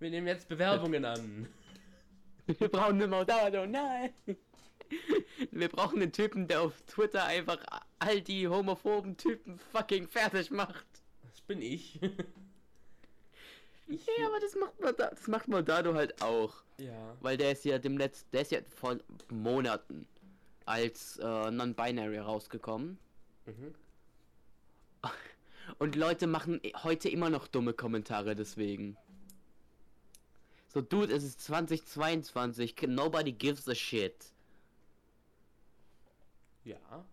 [0.00, 1.48] Wir nehmen jetzt Bewerbungen an.
[2.46, 4.12] Wir brauchen einen Mordado, nein!
[5.50, 7.56] Wir brauchen einen Typen, der auf Twitter einfach
[8.00, 10.84] all die homophoben Typen fucking fertig macht.
[11.22, 11.98] Das bin ich.
[13.86, 16.62] ich Ja, aber das macht Mordado, das macht Mordado halt auch.
[16.76, 17.16] ja.
[17.22, 18.98] Weil der ist ja dem letzten, der ist ja vor
[19.30, 20.06] Monaten
[20.66, 22.98] als äh, Non-Binary rausgekommen.
[23.46, 23.74] Mhm.
[25.78, 28.96] Und Leute machen heute immer noch dumme Kommentare deswegen.
[30.68, 32.74] So, Dude, es ist 2022.
[32.88, 34.14] Nobody gives a shit.
[36.64, 37.04] Ja.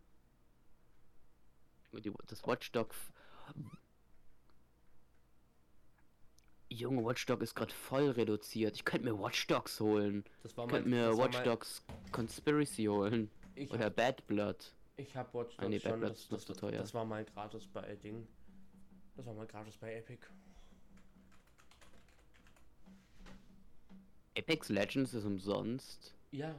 [2.27, 2.93] Das Watchdog.
[6.69, 8.75] Junge, Watchdog ist gerade voll reduziert.
[8.75, 10.23] Ich könnte mir Watchdogs holen.
[10.41, 11.83] Das war Ich könnte mir war mein- Watchdogs
[12.13, 13.29] Conspiracy holen.
[13.55, 14.73] Ich Oder hab, Bad Blood.
[14.97, 15.99] ich hab Watch Ah, nee, Dogs schon.
[16.01, 16.71] Bad Das, das, teuer.
[16.71, 18.27] das war mal gratis bei Ding.
[19.15, 20.25] Das war mal gratis bei Epic.
[24.37, 26.13] Apex Legends ist umsonst.
[26.31, 26.55] Ja.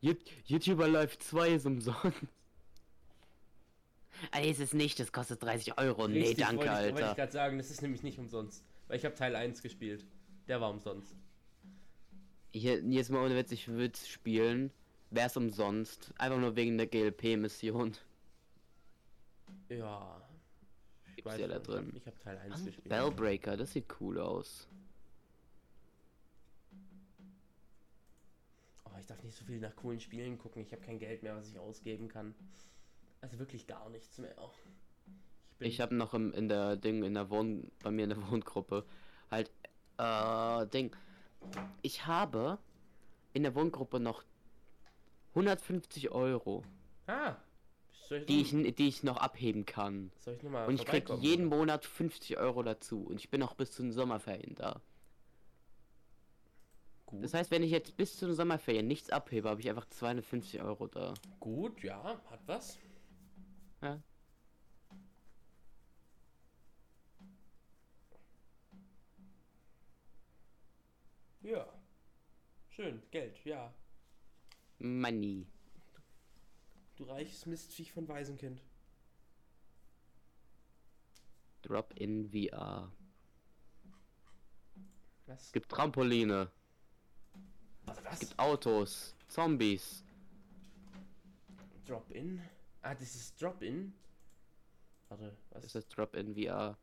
[0.00, 0.14] Yo-
[0.46, 2.18] YouTuber Live 2 ist umsonst.
[4.30, 6.06] Ah, nee, ist es nicht, das kostet 30 Euro.
[6.08, 7.14] Nee, Richtig, danke, wollte ich, wollte ich Alter.
[7.16, 8.64] gerade sagen, das ist nämlich nicht umsonst.
[8.86, 10.06] Weil ich habe Teil 1 gespielt.
[10.48, 11.14] Der war umsonst.
[12.54, 14.70] Hier, jetzt mal ohne Witz, ich würde spielen.
[15.12, 16.10] Wäre es umsonst.
[16.16, 17.94] Einfach nur wegen der GLP-Mission.
[19.68, 20.22] Ja.
[21.04, 21.92] Ich Gibt's ja da drin.
[21.94, 22.88] Ich habe Teil 1 gespielt.
[22.88, 24.66] Bellbreaker, das sieht cool aus.
[28.84, 30.62] Oh, ich darf nicht so viel nach coolen Spielen gucken.
[30.62, 32.34] Ich habe kein Geld mehr, was ich ausgeben kann.
[33.20, 34.34] Also wirklich gar nichts mehr.
[35.58, 38.30] Ich, Ich habe noch im, in der Ding, in der Wohn, bei mir in der
[38.30, 38.86] Wohngruppe
[39.30, 39.50] halt,
[39.98, 40.96] äh, Ding.
[41.82, 42.58] Ich habe
[43.34, 44.24] in der Wohngruppe noch
[45.34, 46.62] 150 Euro,
[47.06, 47.36] Ah.
[48.10, 50.10] Ich, die ich, die ich noch abheben kann.
[50.20, 51.56] soll ich noch mal Und ich krieg jeden oder?
[51.56, 53.02] Monat 50 Euro dazu.
[53.04, 54.82] Und ich bin auch bis zu den Sommerferien da.
[57.06, 57.24] Gut.
[57.24, 60.62] Das heißt, wenn ich jetzt bis zu den Sommerferien nichts abhebe, habe ich einfach 250
[60.62, 61.14] Euro da.
[61.40, 62.78] Gut, ja, hat was.
[63.80, 63.98] Ja.
[71.42, 71.66] Ja.
[72.70, 73.72] Schön, Geld, ja.
[74.82, 75.46] Money.
[76.96, 78.60] Du reiches Mistviech von Waisenkind.
[81.62, 82.90] Drop in VR.
[85.26, 85.42] Was?
[85.46, 86.50] Es gibt Trampoline.
[87.86, 88.04] Was?
[88.04, 88.12] was?
[88.14, 89.14] Es gibt Autos.
[89.28, 90.04] Zombies.
[91.86, 92.40] Drop-In?
[92.82, 93.92] Ah, das ist Drop-In?
[95.08, 95.62] Warte, was?
[95.62, 96.76] Das ist Drop in VR.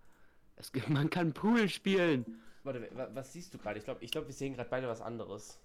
[0.56, 2.42] Es gibt, man kann Pool spielen.
[2.64, 3.80] Warte, wa- was siehst du gerade?
[3.80, 5.60] Ich glaube, ich glaub, wir sehen gerade beide was anderes.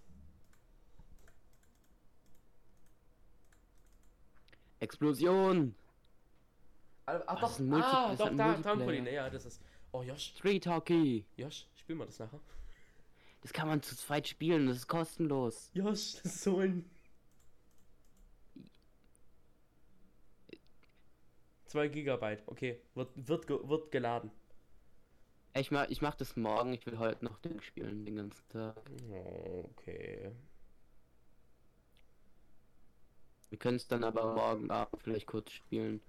[4.84, 5.74] Explosion.
[7.06, 8.62] Ah, das doch, ah, doch, da, Multiplayer.
[8.62, 9.60] Trampoline, ja, das ist.
[9.92, 11.24] Oh, Josh, Street Hockey.
[11.36, 12.40] Josh, spielen wir das nachher?
[13.42, 14.66] Das kann man zu zweit spielen.
[14.66, 15.70] Das ist kostenlos.
[15.74, 16.90] Josh, das ist so ein.
[21.66, 24.30] Zwei Gigabyte, okay, wird, wird, wird geladen.
[25.56, 26.72] Ich mach, ich mach das morgen.
[26.72, 28.90] Ich will heute noch Ding spielen den ganzen Tag.
[29.10, 30.32] Oh, Okay.
[33.54, 36.00] Wir können es dann aber morgen Abend vielleicht kurz spielen.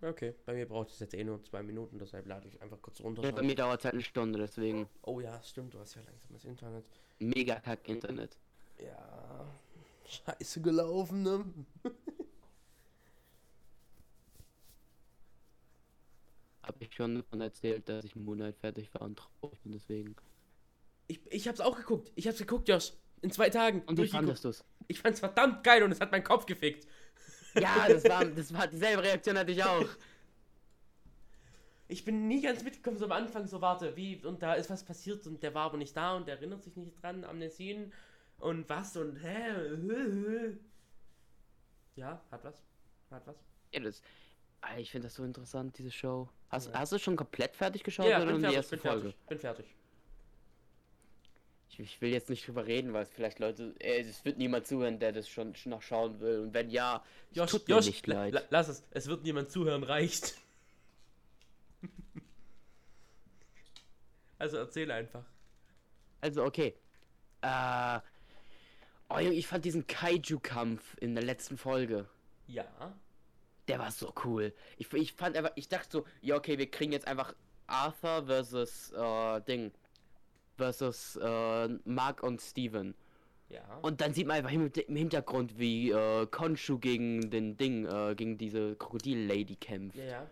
[0.00, 3.00] Okay, bei mir braucht es jetzt eh nur zwei Minuten, deshalb lade ich einfach kurz
[3.00, 3.22] runter.
[3.22, 6.02] Ja, bei mir dauert es halt eine Stunde, deswegen Oh ja, stimmt, du hast ja
[6.02, 6.84] langsames Internet.
[7.20, 8.36] mega kack Internet.
[8.80, 9.46] Ja,
[10.04, 11.44] scheiße gelaufen, ne?
[16.64, 20.16] Hab ich schon davon erzählt, dass ich Moonlight fertig war und traurig bin deswegen.
[21.06, 22.10] Ich, ich hab's auch geguckt.
[22.16, 22.94] Ich hab's geguckt, Josh.
[23.22, 23.82] In zwei Tagen.
[23.86, 24.64] Und wie fandest du's?
[24.88, 26.86] Ich fand's verdammt geil und es hat meinen Kopf gefickt.
[27.54, 29.86] Ja, das war, das war dieselbe Reaktion hatte ich auch.
[31.88, 34.82] Ich bin nie ganz mitgekommen, so am Anfang, so warte, wie, und da ist was
[34.82, 37.92] passiert und der war aber nicht da und der erinnert sich nicht dran, Amnesien
[38.38, 40.56] und was und hä?
[41.96, 42.54] Ja, hat was.
[43.10, 43.36] Hat was.
[43.72, 44.02] Ja, das,
[44.62, 46.28] Ah, ich finde das so interessant, diese Show.
[46.48, 49.02] Hast, hast du schon komplett fertig geschaut Ja, oder nur die fertig, erste bin Folge?
[49.02, 49.66] fertig, bin fertig.
[51.72, 53.74] Ich, ich will jetzt nicht drüber reden, weil es vielleicht Leute.
[53.80, 56.40] Äh, es wird niemand zuhören, der das schon schon noch schauen will.
[56.40, 57.02] Und wenn ja,
[57.32, 58.34] Josh, tut mir Josh, nicht leid.
[58.34, 58.82] la- lass es.
[58.90, 60.34] Es wird niemand zuhören, reicht.
[64.38, 65.24] also erzähl einfach.
[66.20, 66.74] Also, okay.
[67.42, 68.00] Äh.
[69.08, 72.08] Oh, Junge, ich fand diesen Kaiju-Kampf in der letzten Folge.
[72.46, 72.64] Ja.
[73.68, 74.54] Der war so cool.
[74.78, 77.34] Ich, ich fand einfach, ich dachte so, ja, okay, wir kriegen jetzt einfach
[77.66, 79.70] Arthur versus äh, Ding.
[80.56, 82.94] Versus äh, Mark und Steven.
[83.48, 83.78] Ja.
[83.82, 88.38] Und dann sieht man einfach im, Hintergrund, wie äh, Konshu gegen den Ding, äh, gegen
[88.38, 89.98] diese Krokodil-Lady kämpft.
[89.98, 90.26] ja, ja.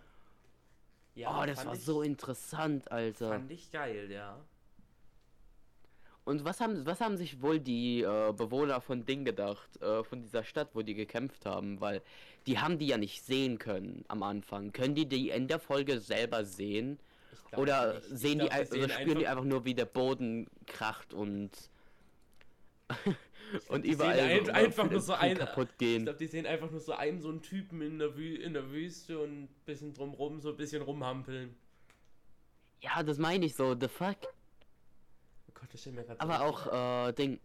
[1.16, 3.30] Ja, oh, das war ich- so interessant, Alter.
[3.30, 4.38] Fand ich geil, ja.
[6.24, 10.22] Und was haben, was haben sich wohl die äh, Bewohner von Ding gedacht, äh, von
[10.22, 11.80] dieser Stadt, wo die gekämpft haben?
[11.80, 12.02] Weil
[12.46, 14.72] die haben die ja nicht sehen können am Anfang.
[14.72, 16.98] Können die die in der Folge selber sehen?
[17.32, 17.98] Ich glaub Oder.
[17.98, 21.12] Ich sehen glaub, die ein- sehen oder spüren die einfach nur, wie der Boden kracht
[21.14, 21.50] und
[23.68, 25.38] und die überall sehen ein, so einfach nur so ein.
[25.38, 26.02] kaputt Ich gehen.
[26.04, 28.70] glaube, die sehen einfach nur so einen, so einen Typen in der, Wü in der
[28.70, 31.54] Wüste und ein bisschen drumrum, so ein bisschen rumhampeln.
[32.82, 33.76] Ja, das meine ich so.
[33.78, 34.16] The fuck.
[35.48, 37.38] Oh Gott, das mir gerade Aber auch äh, Ding.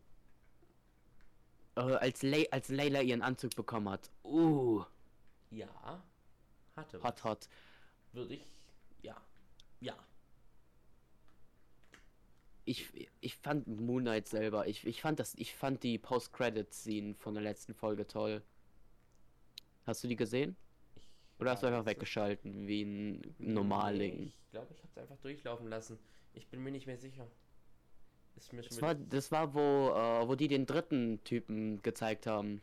[1.75, 4.09] Äh, als, Le als Layla ihren Anzug bekommen hat.
[4.23, 4.83] Uh,
[5.51, 6.01] Ja.
[6.77, 7.03] Hatte.
[7.03, 7.49] hot hot.
[8.13, 8.45] Würde ich.
[9.01, 9.15] Ja.
[9.79, 9.95] Ja.
[12.65, 14.67] Ich, ich fand Moon Knight selber.
[14.67, 15.35] Ich, ich fand das.
[15.35, 18.41] Ich fand die Post-Credit-Scene von der letzten Folge toll.
[19.85, 20.55] Hast du die gesehen?
[21.39, 23.35] Oder hast du einfach weggeschalten wie ein?
[23.37, 23.53] Nee,
[24.27, 25.99] Ich glaube, ich habe es einfach durchlaufen lassen.
[26.33, 27.27] Ich bin mir nicht mehr sicher.
[28.35, 32.61] Das war, das war wo, äh, wo die den dritten Typen gezeigt haben.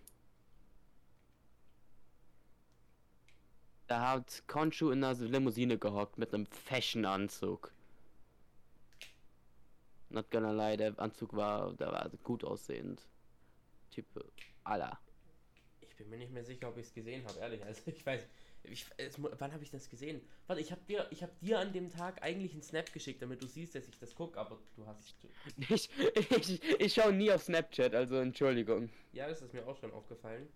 [3.93, 7.75] Da hat Konshu in einer Limousine gehockt mit einem Fashion-Anzug.
[10.09, 13.07] Not gonna lie, der Anzug war, der war gut aussehend.
[13.91, 14.07] Typ,
[14.65, 14.99] aller.
[15.83, 17.63] Ich bin mir nicht mehr sicher, ob ich es gesehen habe, ehrlich.
[17.67, 18.27] Also ich weiß.
[18.63, 20.23] Ich, es, wann habe ich das gesehen?
[20.47, 23.43] Warte, ich habe dir, ich habe dir an dem Tag eigentlich einen Snap geschickt, damit
[23.43, 25.15] du siehst, dass ich das gucke, aber du hast.
[25.69, 25.91] Ich,
[26.31, 28.89] ich, ich schaue nie auf Snapchat, also Entschuldigung.
[29.13, 30.49] Ja, das ist mir auch schon aufgefallen.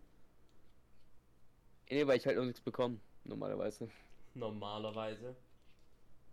[1.90, 3.88] Nee, weil ich halt auch nichts bekomme, normalerweise.
[4.34, 5.34] Normalerweise.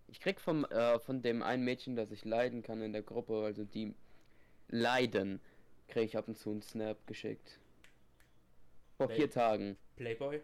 [0.08, 3.44] Ich krieg vom, äh, von dem einen Mädchen, das ich leiden kann in der Gruppe,
[3.44, 3.94] also die
[4.68, 5.40] leiden,
[5.88, 7.60] krieg ich ab und zu einen Snap geschickt.
[8.98, 9.78] Vor Wel- vier Tagen.
[9.96, 10.42] Playboy.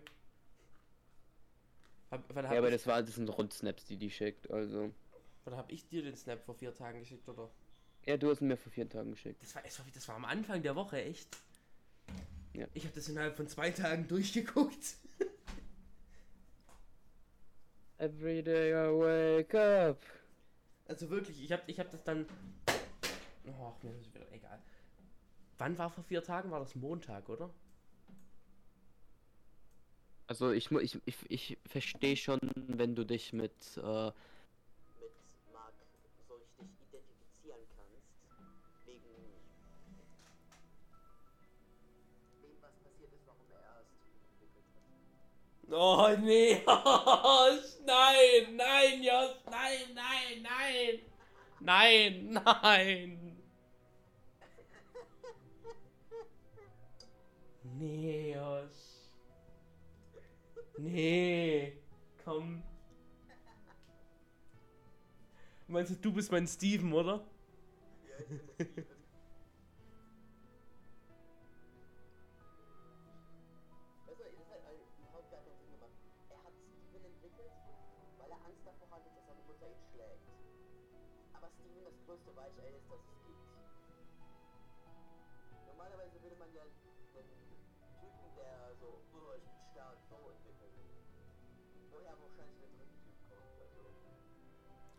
[2.12, 4.92] Hab, wann Ja, aber das war, das sind Rundsnaps, die die schickt, also.
[5.46, 7.50] wann hab ich dir den Snap vor vier Tagen geschickt, oder?
[8.06, 9.44] Ja, du hast ihn mir vor vier Tagen geschickt.
[9.44, 9.62] Das war,
[9.94, 11.28] das war am Anfang der Woche, echt?
[12.54, 12.66] Ja.
[12.74, 14.96] Ich habe das innerhalb von zwei Tagen durchgeguckt.
[18.00, 20.02] Every day I wake up.
[20.88, 22.26] Also wirklich, ich habe ich hab das dann.
[23.46, 24.58] Oh, mir ist es wieder egal.
[25.58, 26.50] Wann war vor vier Tagen?
[26.50, 27.50] War das Montag, oder?
[30.28, 34.12] Also ich ich, ich, ich verstehe schon, wenn du dich mit äh,
[45.72, 46.64] Oh nee,
[47.86, 51.00] nein, nein, Josh, nein, nein, nein,
[51.60, 53.38] nein, nein.
[57.78, 59.10] Nee, Josh.
[60.78, 61.74] Nee,
[62.24, 62.64] komm.
[65.68, 67.24] Meinst du, du bist mein Steven, oder?
[68.58, 68.99] Weißt du,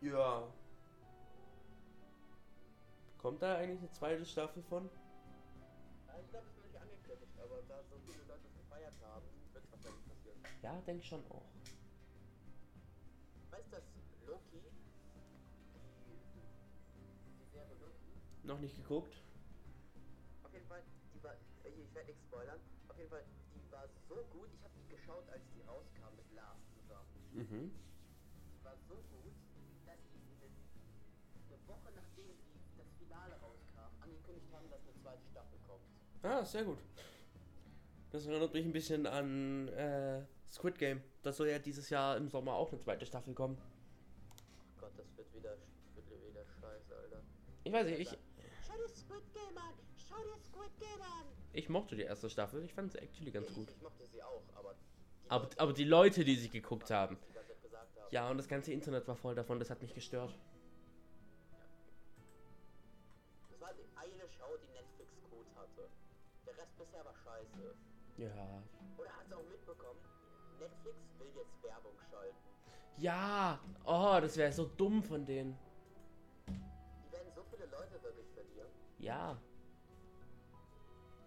[0.01, 0.49] Ja.
[3.19, 4.89] Kommt da eigentlich eine zweite Staffel von?
[6.09, 9.27] Ja, Ich glaube, es wird nicht angekündigt, aber da so viele Leute es gefeiert haben,
[9.53, 10.41] wird es wahrscheinlich passieren.
[10.63, 11.45] Ja, denk schon auch.
[13.51, 13.85] Weißt du, dass
[14.27, 14.63] Loki,
[16.07, 16.19] die,
[17.39, 19.15] die Serie Loki, Noch nicht geguckt?
[20.45, 20.83] Auf jeden Fall,
[21.15, 23.25] die war, äh, ich werde nichts spoilern, auf jeden Fall,
[23.55, 27.09] die war so gut, ich habe die geschaut, als die rauskam mit Lars zusammen.
[27.35, 27.71] Mhm.
[28.57, 29.35] Die war so gut,
[31.71, 32.31] Woche nachdem
[32.77, 35.85] das Finale rauskam, angekündigt haben, dass eine zweite Staffel kommt.
[36.23, 36.79] Ah, sehr gut.
[38.11, 41.01] Das erinnert mich ein bisschen an äh, Squid Game.
[41.23, 43.57] Das soll ja dieses Jahr im Sommer auch eine zweite Staffel kommen.
[44.81, 45.57] Gott, das wird wieder,
[45.95, 47.23] wird wieder scheiße, Alter.
[47.63, 48.09] Ich weiß nicht, ich.
[48.67, 49.75] schau dir Squid Game an!
[49.97, 51.27] Schau dir Squid Game an!
[51.53, 53.69] Ich mochte die erste Staffel, ich fand sie actually ganz ich, gut.
[53.71, 54.75] Ich mochte sie auch, aber.
[55.25, 57.17] Die Aber, Leute, aber die Leute, die sie geguckt haben.
[57.17, 58.11] haben.
[58.11, 60.35] Ja, und das ganze Internet war voll davon, das hat mich gestört.
[66.91, 67.75] Bisher war scheiße.
[68.17, 68.63] Ja.
[68.99, 70.01] Oder hast du auch mitbekommen?
[70.59, 72.37] Netflix will jetzt Werbung schalten.
[72.97, 73.61] Ja!
[73.85, 75.57] Oh, das wäre so dumm von denen.
[76.49, 78.69] Die werden so viele Leute dadurch verlieren.
[78.99, 79.39] Ja.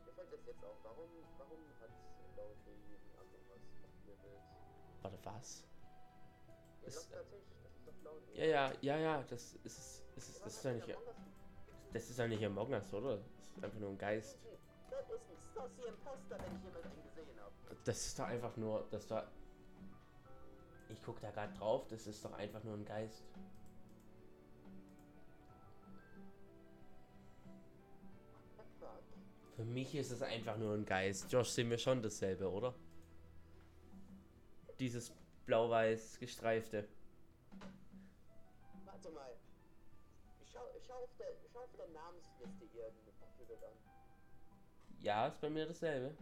[0.05, 0.75] Mir fällt das jetzt auf.
[0.83, 1.89] Warum, warum hat
[3.17, 4.41] Among Us aufgelevelt?
[5.01, 5.63] Warte, was?
[6.81, 7.09] Ja, Ist-
[8.03, 8.37] Lonely.
[8.37, 10.97] Ja, ja, ja, ja, das ist, ist, ist das ist doch nicht,
[11.93, 13.17] das ist doch nicht Among Us, oder?
[13.17, 14.37] Das ist einfach nur ein Geist.
[14.93, 17.51] Das ist ein Saucy Imposter, wenn ich jemals einen gesehen habe.
[17.83, 19.27] Das ist doch einfach nur, das war.
[20.89, 23.23] Ich guck da gerade drauf, das ist doch einfach nur ein Geist.
[29.55, 31.31] Für mich ist es einfach nur ein Geist.
[31.31, 32.73] Josh, sehen wir schon dasselbe, oder?
[34.79, 35.11] Dieses
[35.45, 36.87] blau-weiß gestreifte.
[38.85, 39.31] Warte mal.
[40.41, 43.82] Ich schau, schau, auf, der, schau auf der Namensliste hier Profilbild an.
[45.03, 46.15] Ja, ist bei mir dasselbe.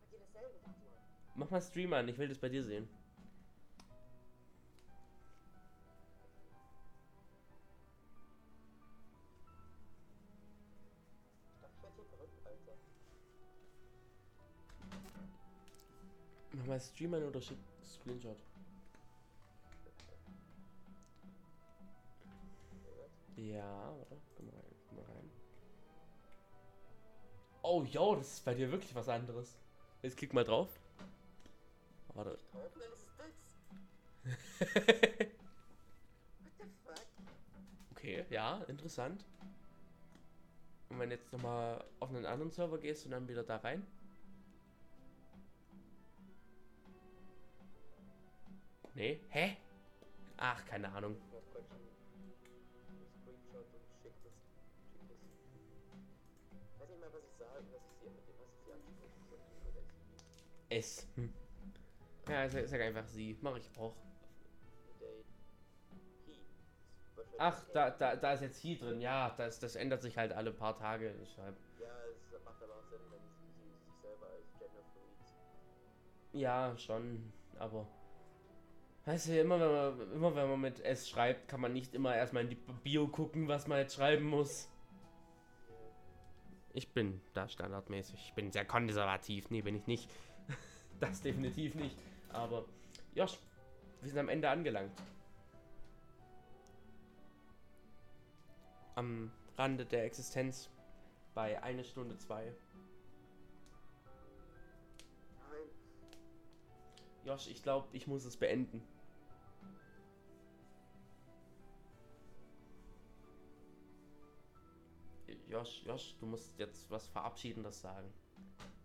[0.00, 0.54] Bei dir dasselbe?
[1.34, 2.88] Mach mal Stream an, ich will das bei dir sehen.
[16.52, 18.38] Mach mal Stream an oder schick Screenshot.
[23.36, 23.94] Ja,
[27.72, 29.54] Oh, yo, das ist bei dir wirklich was anderes.
[30.02, 30.68] Jetzt klick mal drauf.
[32.14, 32.36] Warte.
[37.92, 39.26] Okay, ja, interessant.
[40.88, 43.86] Und wenn du jetzt nochmal auf einen anderen Server gehst und dann wieder da rein.
[48.94, 49.58] Nee, hä?
[50.38, 51.16] Ach, keine Ahnung.
[60.70, 61.06] Ich S.
[61.16, 61.32] Hm.
[62.28, 63.36] Ja, ich sag, einfach sie.
[63.40, 63.94] Mach ich auch.
[67.38, 69.00] Ach, da, da, da ist jetzt He drin.
[69.00, 71.14] Ja, das, das ändert sich halt alle paar Tage.
[71.20, 71.56] Deshalb.
[71.80, 76.40] Ja, es macht aber auch Sinn, wenn sie sich selber als genderfluid.
[76.40, 77.32] Ja, schon.
[77.58, 77.86] Aber.
[79.06, 82.14] Weißt du, immer wenn, man, immer wenn man mit S schreibt, kann man nicht immer
[82.14, 84.68] erstmal in die Bio gucken, was man jetzt schreiben muss.
[86.74, 88.26] Ich bin da standardmäßig.
[88.26, 89.50] Ich bin sehr konservativ.
[89.50, 90.10] Nee, bin ich nicht.
[91.00, 91.96] Das definitiv nicht.
[92.32, 92.64] Aber,
[93.14, 93.38] Josh,
[94.00, 94.92] wir sind am Ende angelangt.
[98.94, 100.70] Am Rande der Existenz.
[101.34, 102.52] Bei eine Stunde zwei.
[105.48, 105.68] Nein.
[107.24, 108.82] Josh, ich glaube, ich muss es beenden.
[115.50, 118.12] Josh, Josh, du musst jetzt was Verabschiedendes sagen.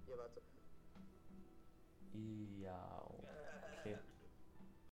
[0.07, 0.41] Hier, warte.
[2.59, 3.14] Ja,